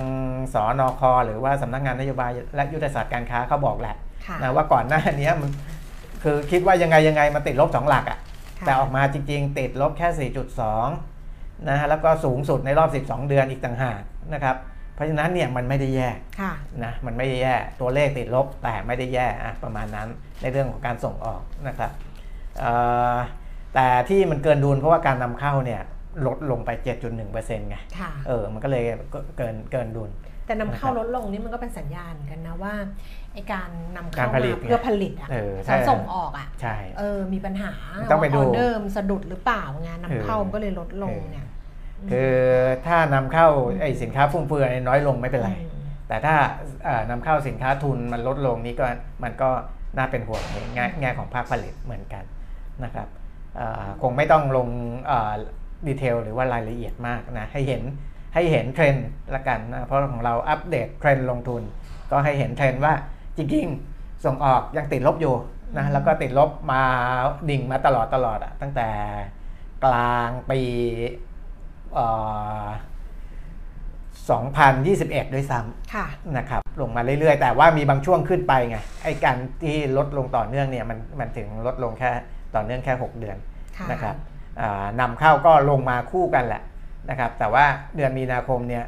[0.55, 5.51] สอนอคหรือว่าสำนักงานนโยบายและยุทธศาสตร์การค้าเขาบอกแหละค่ะนะว่าก่อนหน้านี้มัน
[6.23, 8.19] คือคิดว่ายังไงยังไงมันติดลบ 2 หลักอะ่ะ
[8.61, 10.31] ค่ะ แต่ออกมาจริง ๆ ติดลบแค่
[10.89, 14.01] 4.2 นะฮะแล้วก็สูงสุดในรอบ 12 เดือนอีกต่างหาก
[14.35, 14.57] นะครับ
[14.95, 16.09] เพราะฉะนั้นเนี่ยมันไม่ได้แย่
[16.41, 16.53] ค่ะ
[16.85, 20.09] นะมันไม่ได้แย่ตัวเลขติดลบแต่ไม่ได้แย่อะประมาณนั้น
[20.43, 21.91] ในเรื่องของการส่งออกนะครับ
[22.59, 22.73] เอ่
[23.15, 23.17] อ
[23.75, 25.81] แต่ที่มันเกินดุลเพราะว่าการนำเข้าเนี่ย
[26.27, 26.71] ลดลงไป
[27.01, 28.85] 7.1%ไงค่ะเออมันก็เลย
[29.37, 30.11] เกินเกินดุล
[30.47, 32.75] แต่นำเข้านะครับลดลงนี่มันก็เป็นสัญญาณกันนะว่า
[33.35, 37.73] ไอการนำกาเข้ารผมาลิตเพื่อผลิตอะเออใช่ส่งออกอะใช่เออมีปัญหา
[38.11, 41.47] ต้องไปดูออเดอร์มันสะดุดหรือเปล่างานนำเข้าเออมันก็เลยลดลงเนี่ย
[42.11, 42.33] คือ
[42.87, 43.49] ถ้านำเข้า
[43.81, 46.35] ไอ้สินค้าฟุ่มเฟือยน้อยลงไม่เป็นไรอืมแต่ถ้า
[46.85, 48.87] เอ่อนำเข้าสินค้าทุนมันลดลงนี่ก็
[49.25, 49.51] มันก็
[49.97, 52.25] น่าเป็นห่วงในแง่แง่ของภาคผลิตเหมือนกัน
[52.85, 53.09] นะครับ
[53.57, 54.69] เอ่อคงไม่ต้องลง
[55.87, 57.83] detail หรือว่ารายละเอียดมากนะให้เห็น
[58.35, 61.63] ให้เห็นเทรนด์ละกันนะเพราะของเราอัปเดตเทรนด์ลงทุน
[62.11, 62.95] ก็ให้เห็นเทรนด์ว่า
[63.37, 65.35] จริงๆ ส่งออกยังติดลบอยู่
[65.79, 66.83] นะแล้วก็ติดลบมา
[67.51, 68.89] ดิ่งมาตลอดตลอดอะตั้งแต่
[69.85, 70.61] กลางปี
[71.95, 72.07] เอ่
[72.63, 72.65] อ
[74.63, 76.07] 2021 ด้วยซ้ำค่ะ
[76.39, 82.11] นะครับ ลงมาเรื่อยๆ แต่ว่ามีบางช่วงขึ้นไปไง ไอ้การที่ลดลงต่อเนื่องเนี่ยมันมันถึงลดลงแค่
[82.55, 83.37] ต่อเนื่องแค่ 6 เดือน
[83.79, 84.17] ค่ะนะครับ
[84.61, 86.63] อ่านำเข้าก็ลงมาคู่กันแหละ
[87.11, 87.65] นะครับ แต่ว่า
[87.97, 88.85] เดือนมีนาคมเนี่ย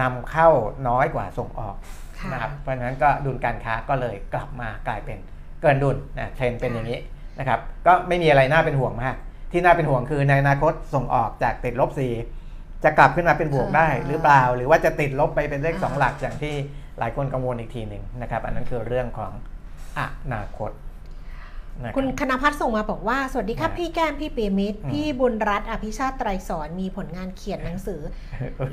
[0.00, 0.48] นำเข้า
[0.88, 5.18] น้อยกว่าส่งออกค่ะ นะครับเพราะฉะนั้นก็ดุลการค้าก็เลยกลับมากลายเป็น
[5.62, 6.98] เกินดุลนะเทรนด์เป็นอย่างนี้
[7.38, 9.16] นะครับก็ไม่มีอะไรน่าเป็นห่วงมาก
[9.52, 12.12] ที่น่าเป็นห่วงคือในอนาคตส่งออกจากติดลบสี่
[12.84, 16.54] จะกลับขึ้นมาเป็นบวกได้หรือเปล่า หรือว่าจะติดลบไปเป็นเลขสองหลักอย่างที่
[16.98, 19.32] หลายคนกังวลอีกทีหนึ่งนะครับ อันนั้นคือเรื่องของ
[19.98, 20.00] อ
[20.34, 20.83] นาคตนะรับ
[21.96, 28.00] คุณคณพัฒน์ส่งมาบอกว่า สวัสดีครับอ่าพี่แก้มพี่เปียมิตรอืมพี่บุญรัตน์อภิชาติไตรสอนมีผลงานเขียนหนังสือ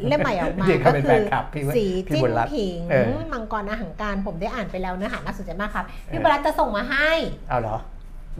[0.07, 7.09] เล่มใหม่ออกมาจริงๆก็เขาเป็นคืแฟอนคลับพี่สีพี่จิ้บุนญรัตน์ผิงเออมังกรอาหังการผมได้อ่านไปแล้วเนื้อหาน่าสนใจมากครับ พี่เออบุญรัตน์จะส่งมาให้
[7.49, 7.77] เอาเหรอ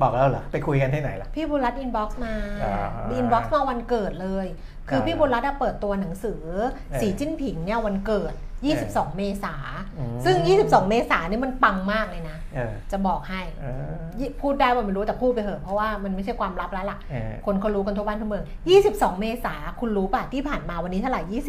[0.02, 2.34] บอกแล้วเหรอ ไปคุยกันที่ไหนล่ะ พี่บุญรัตน์อินบ็อกซ์มา
[2.64, 2.88] อ่า
[3.18, 4.48] อินบ็อกซ์มาวันเกิดเลย
[4.90, 6.44] คืออ่าพี่บุญรัตน์อะเปิดตัวหนังสือ
[6.90, 9.56] เออสีจิ้นผิงเนี่ยวันเกิด 22 เมษา
[9.98, 18.46] อืมซึ่ง 22 เมษานี่มันปังมากเลยนะเออจะบอกให้เออยี่พูดได้ว่าไม่รู้แต่พูดไปเถอะ เพราะว่ามันไม่ใช่ความลับแล้วล่ะเออคนเขารู้กันทั่วบ้านทั่วเมือง
[18.82, 21.42] 22 เมษาคุณรู้ป่ะที่ผ่านมาวันนี้เท่าไหร่เออ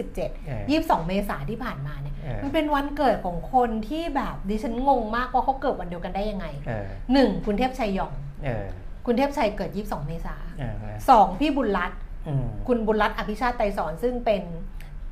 [0.68, 8.12] 27 22 เมษาที่ผ่านมาเนี่ยเออมันเป็นวันเกิดของคนที่แบบดิฉันงงมากว่าเขาเกิดวันเดียวกันได้ยังไงเออหนึ่งคุณเทพชัยหยอง
[8.44, 8.64] เออ
[9.06, 10.74] คุณเทพชัยเกิด 22 เมษาเออ
[11.10, 14.42] สองพี่บุญรัตน์อืมคุณบุญรัตน์อภิชาติไตรสอนซึ่งเป็น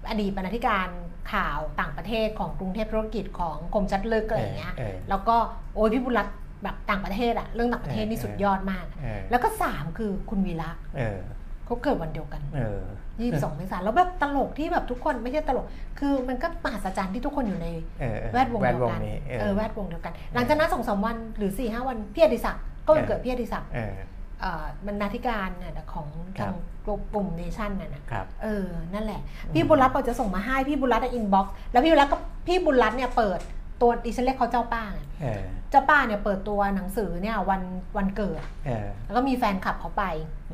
[0.09, 0.89] อดีตบรรณาธิการ
[1.33, 5.37] ข่าวต่างประเทศของกรุงเทพธุรกิจของกรมชัดลึกอะไรอย่างเงี้ยเออแล้วก็
[5.75, 11.21] โอ้ยพี่บุญรัตน์แบบต่างประเทศอะเรื่องต่างประเทศนี่เออสุดยอดมากเออแล้วก็สามคือคุณวีระเออ
[11.67, 12.83] เขาเกิดวันเดียวกันเออ
[13.21, 15.67] 22เมษายนแล้วแบบตลกที่แบบทุกคนไม่ใช่ตลก
[15.99, 17.69] คือมันก็มหัศจรรย์ที่ทุกคนอยู่ใน
[18.01, 23.95] เออแวดวงแวเดีดยววงกันนี้เออแวดวงเดียวกัน หลังจากนั้นสองสามวันหรือสี่ห้าวันพี่อดิศักดิ์ก็วันเกิดพี่อดิศักดิ์เออ
[24.41, 26.07] เอ่อบรรณาธิการเนี่ยของ
[26.39, 26.55] ครัทาบง
[26.85, 29.21] กลุ่มเนชั่นน่ะนะครับ เออ นั่นแหละ
[29.55, 33.39] พี่บุญรัตน์ก็จะส่งมาให้ พี่บุญรัตน์ inbox แล้วพี่บุญรัตน์ก็พี่บุญรัตน์เนี่ยเปิด
[33.81, 37.63] ตัวดิฉันเรียกเขาเจ้าป้าไงเออเจ้าป้าเนี่ยเปิดตัวหนังสือเนี่ยวัน
[37.97, 40.05] วันเกิด เออแล้วก็มีแฟนคลับเขาไป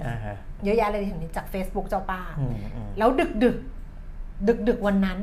[0.07, 3.57] อ่าฮะเยอะแยะเลยเห็นจาก Facebook เจ้าป้า อืมอืมแล้วดึกดึก
[4.49, 5.19] ดึกดึกๆวันนั้น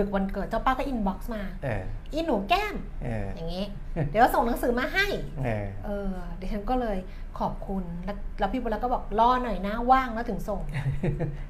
[0.00, 3.64] ดึกๆวันเกิดเจ้าป้าก็ inbox มาเอออีหนูแก้มเอออย่างนี้
[4.10, 5.06] เดี๋ยวส่งหนังสือมาให้
[5.44, 6.98] เออเออดิฉันก็เลย
[7.38, 10.60] ขอบคุณแล้วแล้วพี่บุญรัตน์ก็บอกรอหน่อยนะว่างแล้วถึงส่ง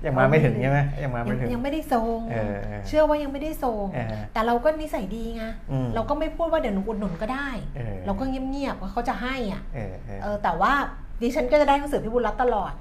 [0.05, 10.72] ยังมาไม่ถึงใช่ไหมยังมายัไม่งถึงยังไม่ได้ส่งเออเออเชื่อว่ายังไม่ได้ส่งเออแต่เราก็นิสัยดีไงอืมเราก็ไม่พูดว่าเดี๋ยวหนูอุดหนุนก็ได้เออเราก็เงียบๆว่าเขาจะให้อะเออเออเออแต่ว่า
[11.22, 12.72] ดิฉันก็จะได้หนังสือพี่บุญรัตน์ตลอด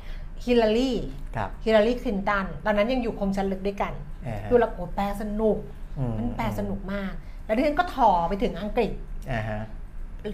[0.45, 0.93] ฮิลลารี
[1.35, 5.57] ครับ ฮิลลารีคลินตัน ตอนนั้นยังอยู่คมชัดลึกด้วยกันเออดูและโอ้แปลสนุก
[5.99, 7.13] อืมมันแปลสนุกมาก
[7.45, 8.91] แล้วดิฉันก็ถ่อไปถึงอังกฤษ
[9.31, 9.61] อ่าฮะ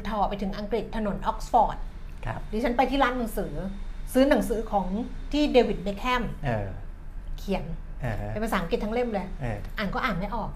[0.09, 1.77] ถ่อไปถึงอังกฤษถนนออกซ์ฟอร์ด
[2.25, 3.53] ครับดิฉันไปที่ร้านหนังสือ
[4.13, 4.85] ซื้อหนังสือของ
[5.31, 6.67] ที่เดวิดเบคแฮมเออ
[7.37, 7.63] เขียน
[8.01, 10.49] เออเป็นภาษาอังกฤษทั้งเล่มเลยเอออ่านก็อ่านไม่ออก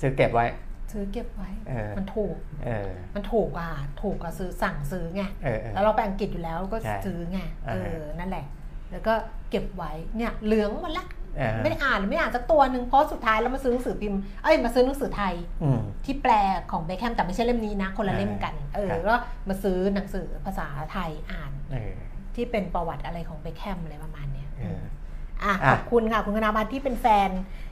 [0.00, 0.46] ซื้อเก็บไว้
[0.92, 3.70] ซื้อเก็บไว้เออมันถูกเออมันถูกกว่า
[4.02, 8.44] ถูกกว่าซื้อสั่งซื้อไงเออเออแล้วเราไปอังกฤษอยู่แล้วก็ใช่ซื้อไงเออ่าฮะอนั่นแหละ
[8.92, 9.14] แล้วก็
[9.50, 16.32] เก็บไว้เนี่ยเหลืองหมดละเออไม่ได้อ่านไม่ได้อ่านสักตัวหนึ่งเพราะสุดท้ายเรามาซื้อหนังสือพิมพ์เอ้ยมาซื้อหนังสือไทยอืมที่แปล
[16.72, 19.16] ของเบคแฮมแต่ไม่ใช่เล่มนี้นะ คนละเล่มกันเออครับก็
[19.48, 21.92] มาซื้อหนังสือภาษาไทยอ่านเออ
[22.34, 24.82] ที่เป็นประวัติอะไรของเบคแฮมอะไรประมาณเนี้ยเออ
[25.44, 27.40] อะอะขอบคุณค่ะคุณคณาพัฒน์ที่เป็นแฟนอื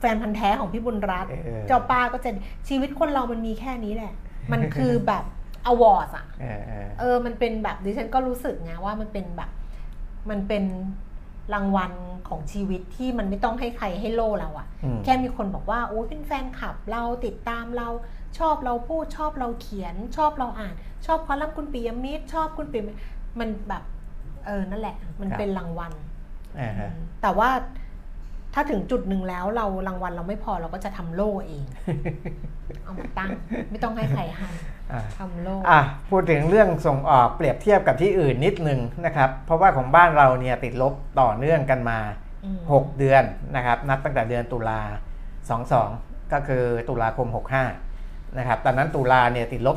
[0.00, 2.30] แฟนพันธ์แท้ของพี่บุญรัตน์เออเจ้าป้าก็จะ
[2.68, 4.12] ชีวิตคนเรามันมีแค่นี้แหละ
[4.52, 5.24] มันคือแบบ
[5.66, 9.50] อวอร์ดอะเออเออเออ มันเป็นแบบดิฉันก็รู้สึกไงว่ามันเป็นแบบ
[10.30, 10.64] มันเป็น
[11.54, 11.92] รางวัล
[12.28, 17.88] ของชีวิตที่มันไม่ต้องให้ใครให้โล่เราอะอืมแค่มีคนบอกว่าโอ้ยเป็นแฟนคลับเราติดตามเรา
[18.38, 20.74] ชอบเราพูดชอบเราเขียน ชอบเราอ่าน
[21.06, 23.00] ชอบคอลัมน์คุณปียมิตรชอบคุณปียมิตร
[23.40, 23.82] มันแบบ
[24.46, 25.92] เออนั่นแหละ มันเป็นรางวัล
[26.60, 26.90] อ่าฮะ
[27.22, 27.50] แต่ว่า
[28.54, 31.64] ถ้าถึงจุดหนึ่งแล้วเรารางวัลเราไม่พอเราก็จะทำโล่เอง
[32.84, 33.30] เอามาตั้ง
[33.70, 34.48] ไม่ต้องให้ใครให้
[34.92, 35.80] อ่าทำโล่อะ
[36.10, 41.98] พูดถึงเรื่องส่งออกเปรียบเทียบกับที่อื่นนิดนึงนะครับ เพราะว่าของบ้านเราเนี่ยติดลบต่อเนื่องกันมา
[42.44, 43.22] อืม6เดือน
[43.56, 44.80] นะครับ นับตั้งแต่เดือนตุลา
[45.56, 47.28] 22 ก็คือตุลาคม
[47.80, 49.76] 65 นะครับ ตอนนั้นตุลาเนี่ยติดลบ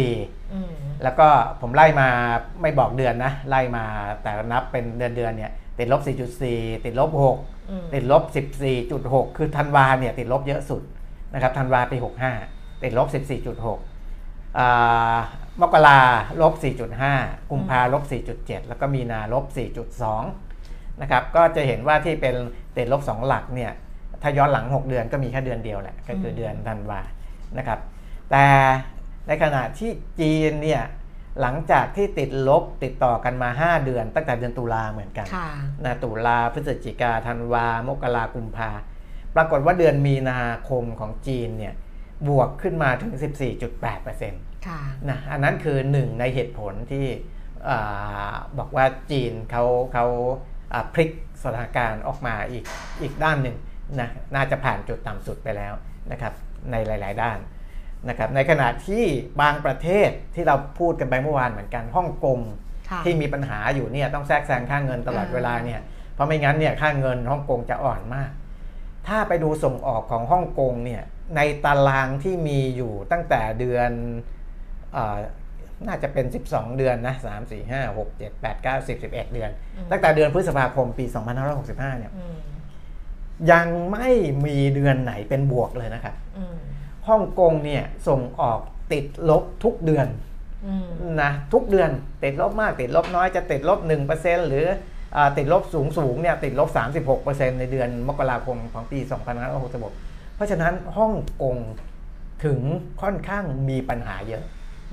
[0.00, 0.72] 4.4อืม
[1.02, 1.28] แล้วก็
[1.60, 2.08] ผมไล่มา
[2.62, 3.84] ไม่บอกเดือนนะ ไล่มา
[4.22, 6.00] แต่นับเป็นเดือนเดือนๆเนี่ย ติดลบ
[6.42, 8.22] 4.4 ติดลบอืม6ติดลบ
[8.80, 10.82] 14.6 คือธันวาเนี่ยติดลบเยอะสุด
[11.34, 11.96] นะครับธันวาปี
[12.40, 13.08] 65 ติดลบ
[13.92, 15.16] 14.6อ่า
[15.60, 16.00] มกรา
[16.40, 16.54] ลบ
[17.02, 18.02] 4.5 กุมภาลบ
[18.36, 19.44] 4.7 แล้วก็มีนาลบ
[20.22, 22.34] 4.2 นะครับ ก็จะเห็นว่าที่เป็น
[22.76, 23.72] ติดลบ 2 หลักเนี่ย
[24.22, 27.00] ถ้าย้อนหลัง 6 เดือนก็มีแค่เดือนเดียวแหละ ก็คือเดือนธันวา
[27.58, 27.78] นะครับ
[28.30, 28.46] แต่
[29.26, 30.82] ในขณะที่จีนเนี่ย
[31.40, 35.50] หลังจากที่ติดลบติดต่อกันมา 5 เดือน ตั้งแต่เดือนตุลาเหมือนกันค่ะ
[35.84, 38.70] นะตุลาพฤศจิกาธันวามกรากุมภา
[39.36, 41.74] ปรากฏว่าเดือนมีนาคมของจีนเนี่ย
[42.28, 43.14] บวกขึ้นมาถึง
[43.90, 44.80] 14.8%ค่ะ
[45.10, 47.06] นะอันนั้นคือหนึ่งในเหตุผลที่
[47.68, 50.06] อาบอกว่าจีนเขาเขา
[50.72, 51.10] อ่าพลิก
[51.42, 52.64] สถานการณ์ออกมาอีก
[53.02, 53.56] อีกด้านหนึ่ง
[54.00, 55.74] นะน่าจะผ่านจุดต่ำสุดไปแล้ว
[56.12, 56.32] นะครับ
[56.70, 57.38] ในหลาย ๆ ด้าน
[58.08, 59.04] นะครับในขณะที่
[59.40, 62.38] บางประเทศที่เราพูดกันไปเมื่อวานเหมือนกันฮ่องกง
[62.90, 65.80] ค่ะที่มีปัญหาอยู่เนี่ยต้องแทรกแซงค่าเงินตลอดอ่าเวลาเนี่ย
[66.14, 68.30] เพราะไม่งั้นเนี่ยค่าเงินฮ่องกงจะอ่อนมาก
[69.06, 71.02] ถ้าไปดูส่งออกของฮ่องกงเนี่ย
[71.36, 73.90] ในตารางที่มีอยู่ตั้งแต่เดือน
[74.92, 75.18] เออ
[75.86, 79.50] น่าจะเป็น 12 เดือนนะ3 4 5 6 7 8 9 10 11 เดือน
[79.90, 81.04] ตั้งแต่เดือนพฤษภาคมปี
[81.52, 82.36] 2565 เนี่ยอืม
[83.52, 84.10] ยังไม่
[84.46, 86.56] มีเดือนไหนเป็นบวกเลยนะครับอืม
[87.08, 88.60] ฮ่องกงเนี่ยส่งออก
[88.92, 90.06] ติดลบทุกเดือน
[90.66, 90.88] อืม
[91.22, 91.90] นะทุกเดือน
[92.24, 93.78] ติดลบมากติดลบน้อยจะติดลบ
[94.14, 94.66] 1%หรือ
[95.16, 96.68] อาติดลบสูงสูงเนี่ยติดลบ
[97.14, 98.98] 36%ในเดือนมกราคมของปี
[99.66, 101.56] 2566 เพราะฉะนั้นฮ่องกง
[102.44, 102.60] ถึง
[103.02, 104.44] ค่อนข้างมีปัญหาเยอะ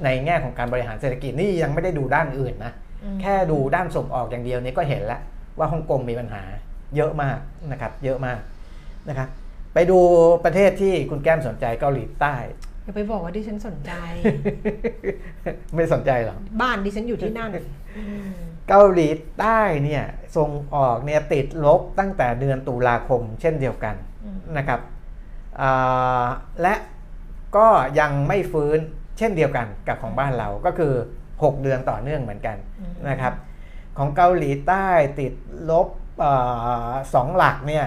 [0.03, 5.21] ในแง่ของการบริหารเศรษฐกิจนี่ยังไม่ได้ดูด้านอื่นนะอืมแค่ดูด้านส่งออกอย่างเดียวนี้ก็เห็นแล้ว
[5.57, 6.41] ว่าฮ่องกงมีปัญหา
[6.95, 7.37] เยอะมาก
[7.71, 8.39] นะครับเยอะมาก
[9.09, 9.29] นะครับ
[9.75, 9.99] ไปดู
[10.45, 12.35] ประเทศที่คุณแก้มสนใจเกาหลีใต้
[12.83, 13.93] อย่าไปบอกว่าดิฉันสนใจ
[15.75, 17.51] ไม่สนใจหรอ บ้านดิฉันอยู่ที่นั่น
[17.97, 18.31] อืม
[18.69, 19.07] เกาหลี
[19.39, 20.03] ใต้เนี่ย
[20.37, 23.95] ส่งออกเนี่ยติดลบตั้งแต่เดือนตุลาคมเช่นเดียวกัน
[24.25, 24.79] อืมนะครับ
[25.61, 26.25] อ่า
[26.61, 26.75] และ
[27.57, 27.67] ก็
[27.99, 28.79] ยังไม่ฟื้น
[29.17, 30.93] เช่นเดียวกันกับของบ้านเราก็คือ
[31.29, 32.57] 6 เดือนต่อเนื่องเหมือนกัน
[33.09, 33.33] นะครับ
[33.97, 34.87] ของเกาหลีใต้
[35.19, 35.33] ติด
[35.71, 35.87] ลบ
[36.19, 36.25] เอ
[36.89, 37.85] อสองหลักเนี่ย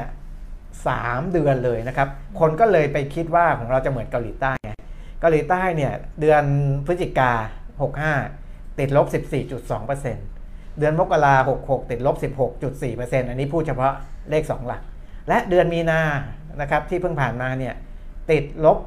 [0.87, 2.09] สามเดือนเลยนะครับ
[2.41, 4.72] คนก็เลยไปคิดว่าของเราจะเหมือนเกาหลีใต้ไง
[5.20, 6.45] เกาหลีใต้เนี่ยเดือน
[6.87, 7.33] พฤศจิกา
[8.01, 9.07] 65 ติดลบ
[9.72, 12.16] 14.2%เดือนมกรา66 ติดลบ
[12.72, 13.93] 16.4%อันนี้พูดเฉพาะ
[14.31, 14.83] เลข 2 หลัก
[15.29, 16.01] และเดือนมีนา
[16.61, 17.74] นะครับที่เพิ่งผ่านมาเนี่ย
[18.31, 18.79] ติดลบ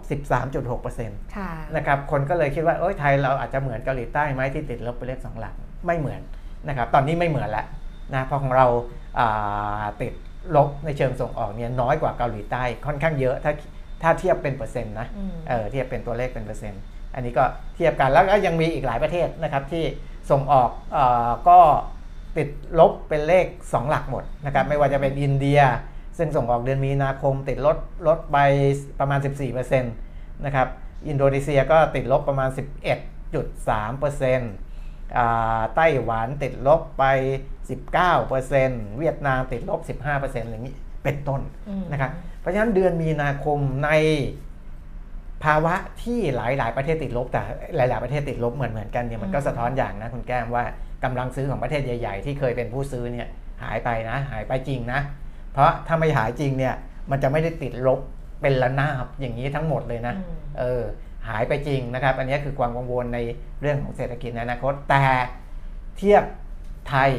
[0.64, 5.54] 13.6%ค่ะนะครับ คนก็เลยคิดว่าเอ้ยไทยเราอาจจะเหมือนเกาหลีใต้ไหมที่ติดลบไปเลขสองหลัก
[5.86, 6.22] ไม่เหมือน
[6.68, 7.66] นะครับ ตอนนี้ไม่เหมือนแล้ว
[8.14, 8.66] นะ เพราะของเรา
[9.20, 10.14] อ่าติด
[10.56, 13.54] ลบในเชิงส่งออกเนี่ยน้อยกว่าเกาหลีใต้ค่อนข้างเยอะถ้า
[14.02, 16.82] ถ้าเทียบเป็นเปอร์เซ็นต์นะอืมเออเทียบเป็นตัวเลขเป็นเปอร์เซ็นต์
[17.16, 17.44] อันนี้ก็
[17.76, 19.84] เทียบกันแล้วก็ยังมีอีกหลายประเทศนะครับที่
[20.32, 21.60] ส่งออกเออก็
[22.38, 25.60] ติดลบเป็นเลข 2 หลักหมดนะครับไม่ว่าจะเป็นอินเดีย
[26.18, 27.78] ซึ่งส่งออกเดือนมีนาคม ติดลด
[28.08, 28.38] ลดไป
[29.00, 29.20] ประมาณ
[29.82, 30.68] 14%นะครับ
[31.08, 32.89] อินโดนีเซียก็ติดลบประมาณ 11.3%
[33.70, 34.32] อ่า
[35.76, 37.03] ไต้หวันติดลบไป
[38.22, 39.80] 19%เวียดนามติดลบ
[40.12, 43.89] 15%อย่างนี้เป็นต้นอืมนะครับเพราะฉะนั้นเดือนมีนาคมใน
[45.43, 47.41] ภาวะที่หลายๆ ประเทศติดลบ แต่
[47.76, 50.64] หลาย ๆ ประเทศติดลบเหมือนเหมือนๆกันเนี่ยมันก็สะท้อนอย่างนะคุณแก้มว่า
[51.03, 53.28] กำลังซื้อของประเทศใหญ่ ๆ ที่เคยเป็นผู้ซื้อเนี่ย
[53.64, 54.99] หายไปนะ หายไปจริงนะ
[55.53, 56.76] เพราะถ้าไม่หายจริงเนี่ย
[57.12, 57.99] มันจะไม่ได้ติดลบ
[58.41, 60.82] เป็นระนาบอย่างนี้ทั้งหมดเลยนะอืมเออ
[61.28, 63.19] หายไปจริงนะครับ อันนี้คือความกังวลใน
[63.61, 65.03] เรื่องของเศรษฐกิจในอนาคต แต่
[65.97, 66.24] เทียบ
[66.89, 67.11] ไทย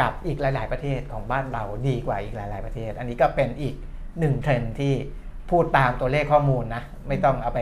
[0.00, 3.74] กับอีกหลาย ๆ ประเทศของบ้านเราดีกว่าอีกหลาย ๆ ประเทศ อันนี้ก็เป็นอีก
[4.18, 4.94] หนึ่งเทรนด์ที่
[5.50, 7.60] พูดตามตัวเลขข้อมูลนะไม่ต้องเอาไป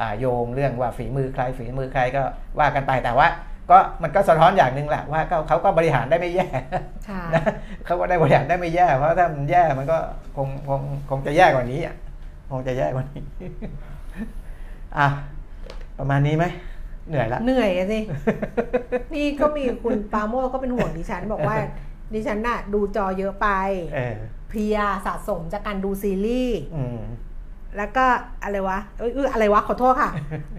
[0.00, 2.22] อ่าโยงเรื่องว่าฝีมือใครฝีมือใครก็
[2.58, 3.28] ว่ากันไปแต่ว่า
[3.70, 6.48] ก็มันก็สะท้อนอย่างหนึ่งแหละว่าก็เขาก็บริหารได้ไม่แย่
[7.08, 7.42] ค่ะนะ
[7.86, 9.98] เขาก็ได้บริหารได้ไม่แย่เพราะถ้ามันแย่มันก็
[10.36, 10.80] คงคง
[11.10, 11.96] คงจะแย่กว่านี้อะ
[12.50, 13.22] คงจะแย่กว่านี้
[14.98, 15.08] อะ
[15.98, 16.44] ประมาณนี้ไหม
[17.08, 18.00] เหนื่อยละเหนื่อยอะสิ
[19.14, 21.56] นี่ก็มีคุณปาโมดก็เป็นห่วงดิฉันบอกว่า
[22.14, 23.48] ดิฉันน่ะ ดูจอเยอะไป
[23.94, 24.16] เออ
[24.48, 27.00] เพลียสะสมจากการดูซีรีส์อืม
[27.76, 28.04] แล้วก็
[28.42, 30.10] อะไรวะเอ้ยเอยอะไรวะขอโทษค่ะ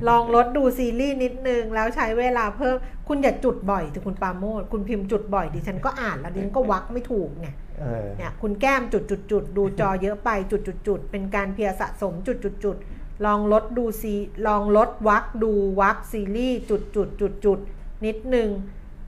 [0.07, 2.75] ลองลดดูซีรีส์นิดนึง แล้วใช้เวลาเพิ่ม
[3.07, 12.77] คุณอย่าจุดบ่อยถึงคุณปาโมดคุณพิมพ์จุดบ่อยดิฉันก็อ่านแล้วดิฉันก็วักไม่ถูกเนี่ย เออเนี่ยคุณแก้มจุดจุดจุดดูจอเยอะไปจุดจุดจุดเป็นการเพลียสะสมจุดจุดจุด
[13.25, 14.13] ลองลดดูซี
[14.47, 15.51] ลองลดวักดู
[15.81, 17.59] วักซีรีส์จุดจุดจุดจุด
[18.05, 18.49] นิดนึง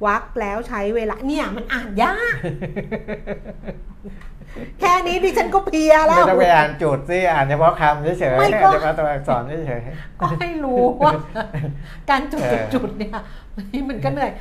[0.06, 2.36] วักแล้วใช้เวลาเนี่ยมันอ่านยาก
[4.80, 9.82] แค่นี้ดิฉันก็เพลียแล้ไม่วต้องไปอ่านจุดสิอ่านเฉพาะคำเฉยๆไม่อ่านก็เฉพาะตัวอักษรเฉย
[10.22, 11.12] ก็ให้รู้ว่า
[12.10, 13.12] การจุดเอจุดอจุดเนี่ย
[13.74, 14.32] นี่มันก็เหนื่อย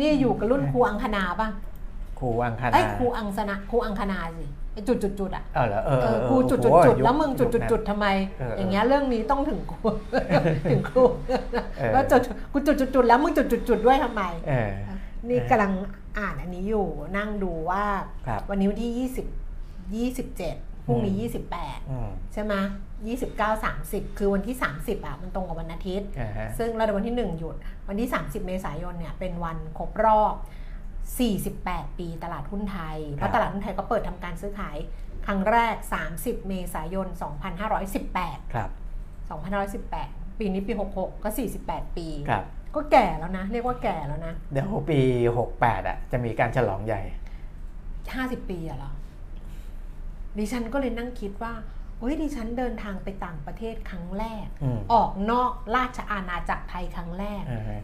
[0.00, 8.06] นี่อยู่กับรุ่นครูอังคณาป่ะๆครูอังคณาไอ้ยครูอังสนะครูอังคณาสิไอ้ จุดจุดจุดอะเออเหรอเออเอเอออครูจุดจุดโอ้โหจุดยุคแล้วมึงจุดจุดยุคนั้นจุดทำไม
[8.38, 9.88] เออเออออย่างเงี้ยเรื่องนี้ต้องถึงครู
[10.70, 11.02] ถึงครู
[11.78, 12.20] เออแล้วจุด
[12.52, 14.70] กูจุดจุดจุดแล้วมึงจุดจุดจุดด้วยทำไมเออ
[15.28, 15.72] นี่กำลัง
[16.18, 17.84] อ่านอันนี้อยู่นั่งดูว่า
[18.26, 19.26] ครับวันนี้วันที่ยี่สิบ
[19.96, 20.56] ยี่สิบเจ็ด
[20.86, 22.54] พรุ่งนี้ยี่สิบแปดอืมใช่ไหม
[23.06, 27.56] ยี่สิบเก้าสามสิบคือวันที่สามสิบอะมันตรงกับวันอาทิตย์อ่าฮะซึ่งเราในวันที่ 1 หยุด
[27.88, 30.34] วันที่ 30 เมษายนเนี่ยเป็นวันครบรอบ
[31.14, 34.76] 48 ปีตลาดหุ้นไทย เพราะตลาดหุ้นไทยก็เปิดทำการซื้อขาย
[35.26, 35.76] ครั้งแรก
[36.12, 37.06] 30 เมษายน
[37.80, 38.70] 2518 ครับ
[39.74, 41.28] 2518 ปีนี้ปี 66 ก็
[41.62, 42.44] 48 ปี ครับ
[42.74, 45.00] ก็แก่แล้วนะ เรียกว่าแก่แล้วนะ เดี๋ยวปี
[45.46, 47.02] 68 อะ จะมีการฉลองใหญ่
[47.76, 48.92] 50 ปีอะเหรอ
[50.38, 51.54] ดิฉันก็เลยนั่งคิดว่า
[51.98, 57.80] เฮ้ยดิฉันเดินทางไปต่างประเทศครั้งแรกอืมออกนอกราชอาณาจักรไทยครั้งแรกอ่าฮะ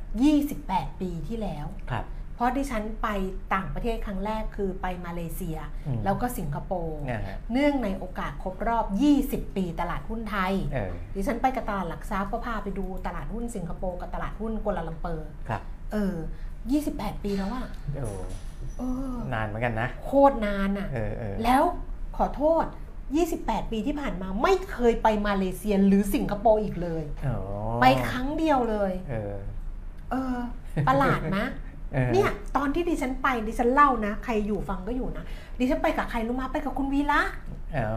[0.48, 3.08] 28 ปีที่แล้ว ครับเพ ราะดิฉันไป
[3.54, 8.86] ต่างประเทศครั้งแรกคือไปมาเลเซียอืมแล้วก็สิงคโปร์อ่าฮะเนื่องในโอกาสครบรอบ
[9.22, 15.62] 20 ปีตลาดหุ้นไทยเออดิฉันไปกับตลาดหลักทรัพย์ก็พาไปดูตลาดหุ้นสิงคโปร์กับตลาดหุ้นกัวลาลัมเปอร์ครับ
[15.92, 16.14] เออ
[16.70, 17.66] 28 ปีแล้วอะ
[17.96, 18.08] โอ้
[18.78, 18.82] เอ
[19.12, 21.62] อนานเหมือนกันนะ โคตรนานอะเออเออแล้ว
[22.16, 22.64] ขอโทษ
[23.18, 27.38] 28 ปีที่ผ่านมาไม่เคยไปมาเลเซียหรือสิงคโปร์อีกเลยอ๋อ
[27.80, 29.34] ไปครั้งเดียวเลย เออ
[30.10, 30.36] เออ
[30.88, 31.71] ประหลาดนะออ
[32.12, 35.24] เนี่ยตอนที่ดิฉันไปดิฉันเล่านะ ใครอยู่ฟังก็อยู่นะ
[35.58, 37.20] ดิฉันไปกับใครรู้มาไปกับคุณวีระ
[37.76, 37.90] อ๋อ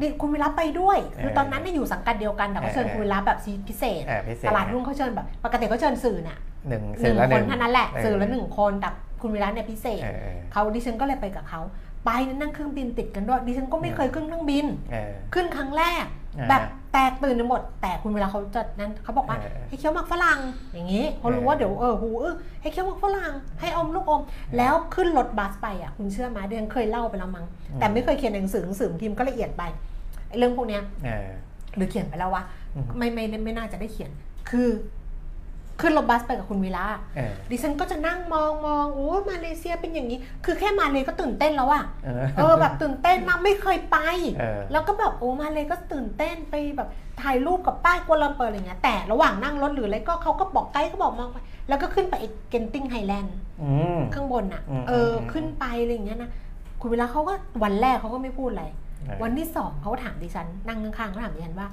[0.00, 8.88] นี่คุณวีระไปด้วย คือเออตอนนั้นเนี่ยอยู่สังกัดเดียวกันแต่เขาเชิญเออคุณวีระแบบพิเศษเออพิเศษตลาดหุ้นเขาเชิญแบบปกติเขาเชิญสื่อเนี่ยหนึ่งหสื่นึ่องละหคนึ่นงเท่านั้นแหละเออสื่อละหนึ่งคนแต่
[9.20, 11.60] คุณวีระเนี่ยพิเศษเออเออเขาดิฉันก็เลยไปกับเขา
[12.04, 16.62] ไปนั่งเครื่องบินติดกันด้วยดิฉันก็ไม่เคยขึ้นเครื่องบินเออขึ้นครั้งแรกอ่า แบบ
[16.92, 20.40] แตกตื่นไปหมด แต่คุณเวลาเขาจะนั้นเขาบอกว่าเออให้เคี้ยวหมากฝรั่ง
[20.72, 24.22] อย่างนี้เขารู้เออว่าเดี๋ยวเออหูเออให้เคี้ยวหมากฝรั่งให้อมลูกอม
[24.56, 27.46] แล้วขึ้นรถบัสไปอะคุณเชื่อไหมเดือนเคยเล่าไปแล้วมั้ง
[27.80, 29.62] แต่ไม่เคยเขียนหนังสือหนังสือพิมพ์ก็ละเอียดไป
[30.28, 31.28] ไอ้เรื่องพวกเนี้ยเออ
[31.76, 32.42] หรือเขียนไปแล้ววะ
[32.74, 34.10] อืมไม่ไม่ไม่ไม่น่าจะได้เขียน
[34.50, 34.68] คือ
[35.80, 36.84] ขึ้นรถบัสไปกับคุณวีระ
[37.16, 43.96] เออดิฉันก็จะนั่งมองมองโอ้มาเลเซียเป็นอย่างนี้ คือแค่มาเลยก็ตื่นเต้นแล้วอะเออเออแบบตื่นเต้นมากไม่เคยไป
[44.38, 46.88] เออแล้วก็แบบโอ้มาเลยก็ตื่นเต้นไปแบบ
[47.22, 56.30] ถ่ายรูปกับป้ายกัวลาลัมเปอร์อะไรเงี้ยแต่ระหว่างนั่งรถหรืออะไรก็เขาก็บอกไกด์ก็บอกมองไปแล้วก็ขึ้นไปอีกเกนติงไฮแลนด์อืมข้างบนอะอืมเอออมขึ้นไปอะไรอย่างเงี้ยนะ
[56.80, 58.64] คุณเวลาเขาก็วันแรกเขาก็ไม่พูดอะไร
[59.06, 61.68] เออวันที่สองเขาถามดิฉันนั่งข้างๆเขาถามดิฉันว่า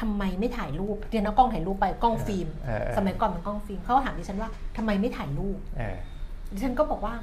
[0.00, 5.96] ทำไมไม่ถ่ายรูปเดี๋ยวนะกล้องถ่ายรูปไปกล้องฟิล์มเออเออสมัยก่อนเป็นกล้องฟิล์มเขาถามดิฉันว่าทำไมไม่ถ่ายรูปเออ
[6.52, 7.14] ดิฉันก็บอกว่า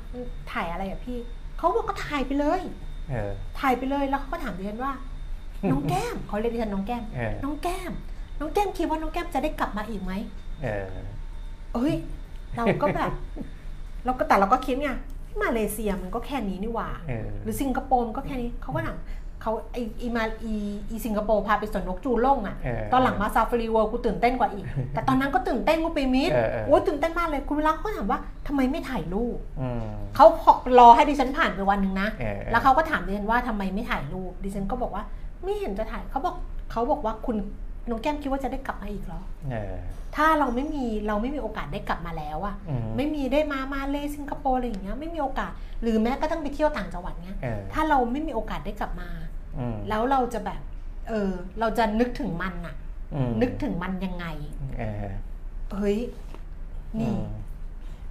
[0.51, 1.17] ถ่ายอะไรอะพี่
[1.57, 2.61] เขาบอกก็ถ่ายไปเลย
[3.09, 4.93] เออถ่ายไปเลยแล้วเขาก็ถามดิฉันว่า
[5.71, 7.91] น้องแก้มเขาเรียกดิฉันน้องแก้มเออน้องแก้ม
[8.39, 10.11] น้องแก้มคิดว่าน้องแก้มจะได้กลับมาอีกไหม
[10.63, 10.87] เออ
[11.73, 11.95] เอ้ย
[12.55, 13.11] เราก็แบบ
[14.05, 14.89] เราก็แต่เราก็คิดไง
[15.43, 18.97] มาเลเซียมันก็แค่นี้นี่หว่าเออหรือสิงคโปร์มันก็แค่นี้เขาก็ถาม
[19.45, 20.53] เขาไออีมาอี
[20.89, 29.83] อีสิงคโปร์พาไปสวนนกจูร่งอะเออตอนหลังมาซาฟารีเวิลด์กูตื่นเต้นกว่าอีก แต่ตอนนั้นก็ตื่นเต้นกูไปมิดเออเออโอ้ยตื่นเต้นมากเลย คุณเวลาเขาก็ถามว่าทำไมไม่ถ่ายรูปอืม
[30.15, 35.03] เขาพอรอให้ดิฉันผ่านไปวันหนึ่งนะเออแล้วเขาก็ถามดิฉันว่าทำไมไม่ถ่ายรูป ดิฉันก็บอกว่า
[35.43, 36.35] ไม่เห็นจะถ่ายเขาบอก
[36.71, 37.35] เขาบอกว่าคุณ
[37.89, 39.21] น้องแก้มคิดว่าจะได้กลับมาอีกเหรอ
[39.51, 39.73] เออ
[40.15, 49.24] ถ้าเราไม่มีเราไม่มีโอกาสได้กลับมาแล้วอะอืมไม่มีได้มามาเลสิงคโปร์อะไรอย่างเงี้ยไม่มีโอกาส หรือแม้ก็ต้องไปเที่ยวต่างจังหวัดเงี้ยเออถ้าเราไม่มีโอกาสได้กลับมาอืม
[49.89, 50.61] แล้วเราจะแบบ
[51.09, 52.75] เออ เราจะนึกถึงมันอะ
[53.15, 54.25] อืมนึกถึงมันยังไง
[54.77, 55.05] เออ
[55.77, 55.97] เฮ้ย
[56.99, 57.23] นี่อืม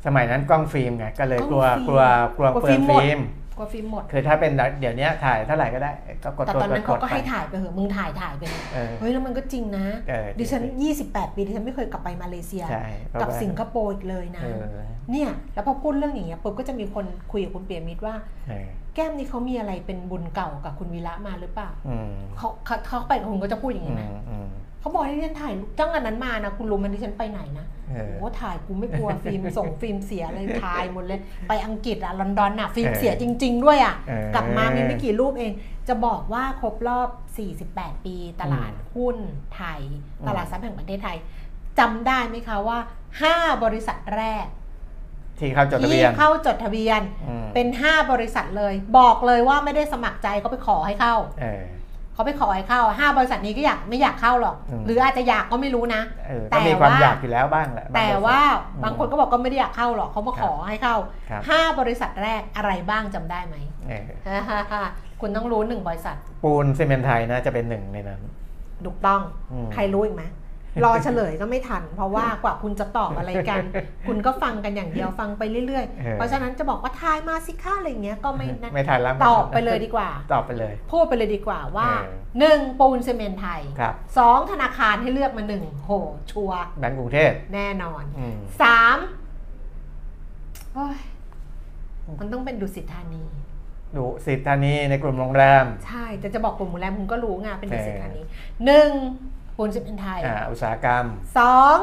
[0.07, 2.03] สมัยนั้นกล้องฟิล์มไง ก็เลยกลัวกล้องฟิล์มกลัว
[2.37, 5.93] กลัวกลัวเปลืองฟิฟิล์ล์มมหมดกว่าฟิล์มหมด คือถ้าเป็นเดี๋ยวนี้ถ่ายเท่าไหร่ก็ได้
[6.25, 14.65] ก็กดแต่กดตอนนั้นกเขาดก็ไปให้ถ่ายไปเหอะมึงถ่ายถ่ายไปเลยเออเฮ้ยแล้วมันก็จริงนะเออดิฉันจริง28 ปีดิฉันไม่เคยกลับไปมาเลเซียใช่เพราะกับว่าสิงคโปร์อีกเลยนะเออ
[15.11, 18.15] เนี่ย แล้วพอพูดเรื่องอย่างเงี้ยปุ๊บก็จะมีคนคุยกับคุณเปียมิตรว่า
[18.49, 24.49] เออ แก้มนี่เขามีอะไรเป็นบุญเก่ากับคุณวีระมาหรือเปล่าอืมเขาเขาเขาไปกับคุณก็จะพูดอย่างอืนี้มนะอืม
[24.81, 35.53] เขาบอกให้ดิฉันถ่ายรูปจ้างอันนั้นมานะคุณรู้มันดิฉันไปไหนนะเออโอ้ถ่ายกูไม่กลัวฟิล์มส่งฟิล์มเสียเลยถ่ายหมดเลย ไปอังกฤษอะลอนดอนอะฟิล์มเออเสียจริง ๆ ด้วยอะเออกลับมามีไม่กี่รูปเอง
[35.89, 37.09] จะบอกว่าครบรอบ
[37.57, 39.17] 48 ปีตลาดหุ้น
[39.55, 39.81] ไทย
[40.29, 41.17] ตลาดทรัพย์แห่งประเทศไทย
[41.79, 42.79] จำได้ไหมคะว่า
[43.21, 44.47] 5 บริษัทแรก
[45.39, 51.63] ที่เข้าจดทะที่เบียน เข้าจดทะเบียนอืม เป็น 5 บริษัทเลย บอกเลยว่าไม่ได้สมัครใจก็ไปขอให้เข้า เออ
[52.15, 58.41] เขาไปขอให้เข้า5บริษัทนี้ก็อยากไม่อยากเข้าหรอก อืม หรืออาจจะอยากก็ไม่รู้นะ เออแต่ก็มีความว่าอยากอยู่แล้วบ้างแหละบงแต่บริษัท ว่า
[58.75, 60.97] อืมบางคนก็บอกก็ไม่ได้อยากเข้าหรอกเขามาขอให้เข้า
[61.31, 63.57] ครับ5บริษัทแรกอะไรบ้างจำได้ไหม
[64.27, 64.87] เออ
[65.21, 68.21] คุณต้องรู้หนึ่งบริษัทปูนซีเมนต์ไทยนะจะเป็นหนึ่งในนั้น
[68.87, 69.21] ถูกต้อง
[69.53, 70.25] อืม ใครรู้อีกไหม
[70.85, 73.63] รอเฉลยก็ไม่ทัน เพราะว่ากว่าคุณจะตอบอะไรกัน
[74.09, 85.91] คุณก็ฟังกันอย่างเดียวฟังไปเรื่อยเออๆเพราะฉะนั้นจะบอกว่าทายมาสิค่าอะไรอย่างเงี้ยก็ไม่นะไม่ทันแล้วตอบไปเลยดีกว่า ตอบไปเลย พูดไปเลยดีกว่าว่าเออหนึ่งปูนซีเมนต์ไทยครับสองธนาคารให้เลือกมาหนึ่งโห
[86.31, 88.99] ชัวร์แบงก์กรุงเทพแน่นอนอืมสาม
[90.75, 90.99] โอ้ย
[92.21, 93.25] มันต้องเป็นดุสิตธานี
[93.97, 98.23] ดุสิตธานีในกลุ่มโรงแรม ใช่แต่จะบอกกลุ่มโรงแรมคุณก็รู้ไงเป็นดุสิตเออธานี
[98.65, 98.91] หนึ่ง
[99.57, 101.05] ปูนซีเมนต์ไทยอ่าอุตสาหกรรม
[101.39, 101.77] สอง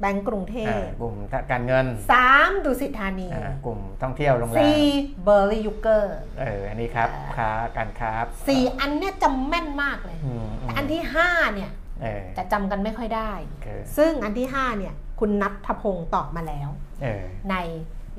[0.00, 1.14] แบงก์กรุงเทอ่าพกลุ่ม
[1.50, 4.82] การเงินสามดุสิตธานี อ่ากลุ่มท่องเที่ยวโรงแรมสี่
[5.24, 8.12] เบอร์ลี่ยุคเกอร์ เออ อันนี้ครับอ่าค้า การค้า
[8.48, 11.70] สี่อันเนี้ยจำแม่นมากเลย อืมมแต่อันที่ห้าเนี่ย
[12.02, 13.32] เออจะจำกันไม่ค่อยได้
[13.64, 16.68] คือซึ่งอันที่ห้าเนี่ย คุณนัทพงศ์ตอบมาแล้ว
[17.02, 17.56] เออใน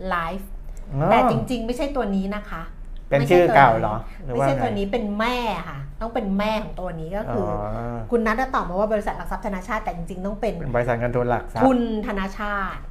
[0.09, 0.49] ไลฟ์
[0.93, 2.63] อ๋อแต่จริงๆ ไม่ใช่ตัวนี้นะคะ
[3.09, 5.37] เป็นไม่ใชื่อเก่าเหรอหรือไม่ว่าใช่ไงตัวนี้เป็นแม่
[5.69, 12.81] ค่ะ ต้องเป็นแม่ของตัวนี้ก็อ๋คือออคุณนัทตอบมาว่าบริษัทหลักทรัพย์ธนาชาติแต่จริงๆต้องเป็นเป็นบริษัทเงินทุนหลักทรัพทุย์นธนาชาติ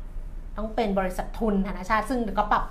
[0.57, 2.65] ต้องเป็นบริษัททุนธนาชาติ ซึ่งก็ปรับ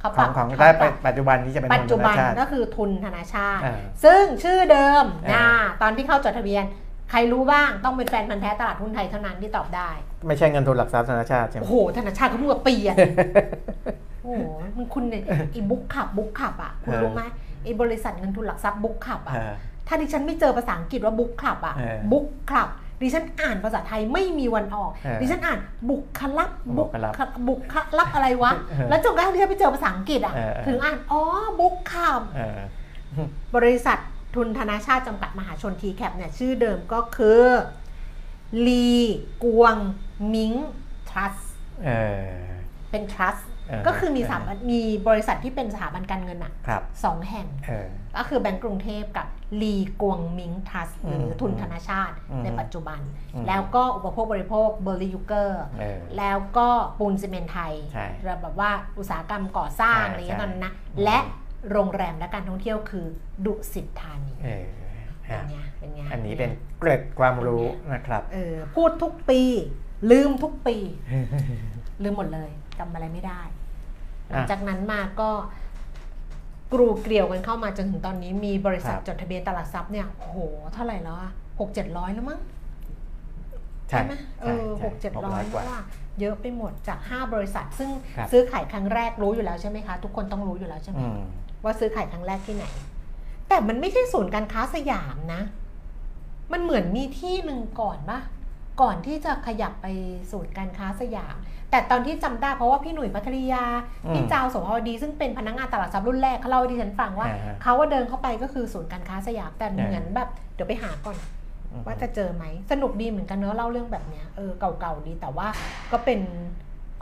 [0.00, 6.64] เขาขปอรังบของเขาได้ปรับปัจจุบันที่จะเป็นปัจจุบันธนาชาติก็คือทุนธนาชาติอ่าซึ่งชื่อเดิมอ่านะตอนที่เข้าจดทะเบียน
[7.10, 9.88] ใครรู้บ้างต้องเป็นแฟนพันธ์แท้ตลาดหุ้นไทยเท่านั้นที่ตอบได้
[10.26, 12.96] ไม่ใช่เงินทุนหลักทรัพย์ธนาชาติใช่ไหมโอ้โหธนาชาติเขาเพิ่งมาเปลี่ยน
[14.22, 14.42] โอ้โห
[14.76, 17.22] มันคุณเนี่ยไอ้บุ๊กขับบุ๊กขับอะคุณเออรู้ไหม
[17.64, 19.54] ไอ้บริษัทเงินทุนหลักทรัพย์บุ๊กขับอะเออ
[19.86, 22.68] ถ้าดิฉันไม่เจอภาษาอังกฤษว่าบุ๊กคลับอะเออบุ๊กคลับ
[23.02, 25.58] ดิฉันอ่านภาษาไทยไม่มีวันออกเออดิฉันอ่าน
[25.90, 31.22] บุกคลับบุคลับบุกคลับอะไรวะเออแล้วจนกระทั่งที่ฉันไปเจอภาษาอังกฤษอะเออเออถึงอ่าน อ๋อ
[31.60, 32.60] บุ๊กขับเออ
[33.56, 33.98] บริษัท
[34.34, 37.42] ทุนธนาชาติจำกัดมหาชนทีแคปเนี่ยชื่อเดิมก็คือ
[38.66, 38.92] ลี
[39.44, 39.76] กวง
[40.34, 40.52] มิง
[41.08, 41.36] ทรัส
[41.84, 42.24] เออ
[42.90, 43.36] เป็นทรัส
[43.68, 49.26] เออก็คือมีเออสถาบันมีบริษัทที่เป็นสถาบันการเงินอะครับสองแห่งเออก็คือแบงก์กรุงเทพกับ
[49.62, 53.00] ลีกวงมิงทรัสหรืออมทุนธนาชาติอืมในปัจจุบัน
[53.34, 56.68] อืมแล้วก็อุปโภคบริโภคเบอร์ลี่ยูเกอร์เออแล้วก็
[56.98, 58.06] ปูนซีเมนต์ไทยใช่
[58.42, 61.18] แบบว่าอุตสาหกรรมก่อสร้างใช่อะไรอย่างเงี้ยใช่ตอนนั้นนะอืมและ
[61.72, 63.06] โรงแรมและการท่องเที่ยวคือ
[63.46, 64.66] ดุสิตธานีเออ
[65.22, 69.40] เป็นอะไงเป็นไงอันนี้เป็นเกร็ดความรู้นะครับเออพูดทุกปี
[70.10, 70.76] ลืมทุกปี
[72.02, 73.42] ลืมหมดเลยจำอะไรไม่ได้
[74.28, 75.30] หลังจากนั้นมาก็
[76.72, 80.38] กรูเกลียวกันเข้ามาจนถึงตอนนี้มีบริษัทครับจดทะเบียนตลาดทรัพย์เนี่ยโอ้โห
[80.74, 82.40] เท่าไหร่แล้วอะหกเจ็ดร้อยแล้วมั้ง
[83.88, 85.80] ใช่ไหมเอใช่อใช่หกเจ็ดร้อยกว่าว่า
[86.20, 91.20] เยอะไปหมดจาก 5 บริษัท ซึ่งครับซื้อขายครั้งแรกรู้อยู่แล้วใช่ไหมคะ ทุกคนต้องรู้อยู่แล้วใช่ไหมอืม
[91.64, 92.64] ว่าซื้อขายครั้งแรกที่ไหน
[93.48, 95.42] แต่มันไม่ใช่ศูนย์การค้าสยามนะ
[96.52, 98.20] มันเหมือนมีที่หนึ่งก่อนปะ
[98.80, 99.86] ก่อนที่จะขยับไป
[100.32, 101.36] ศูนย์การค้าสยาม
[101.70, 103.64] แต่ตอนที่จำได้เพราะว่าพี่หนุ่ยปัทริยา
[104.06, 111.16] อืมพี่จาวโสภาวดี ซึ่งเป็นพนักงานตลาดทรัพย์รุ่นแรกเขาเล่าให้ดิฉันฟังว่าอ่าฮะเขาว่าเดินเข้าไปก็คือศูนย์การค้าสยามแต่เหมือนแบบเดี๋ยวไปหาก่อน
[111.72, 115.46] อืมว่าจะเจอไหมสนุกดีเหมือนกันเนอะเล่าเรื่องแบบเนี้ยเออเก่าๆดีแต่ว่า
[115.92, 116.20] ก็เป็น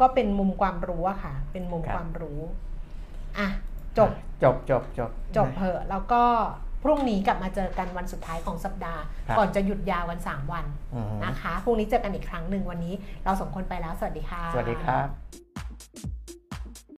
[0.01, 2.41] ก็เป็นมุมความรู้อะค่ะ เป็นมุมความรู้
[3.39, 3.49] อะ
[3.99, 4.11] จบ
[4.43, 6.23] จบจบจบจบเพอะแล้วก็
[6.83, 15.07] พรุ่งนี้กลับมาเจอกันวันสุดท้ายของสัปดาห์ครับก่อนจะหยุดยาวกัน 3 วันอืมนะคะพรุ่งนี้เจอกันอีกครั้งหนึ่งวันนี้ เราสองคนไปแล้วสวัสดีค่ะ สวัสดีครับ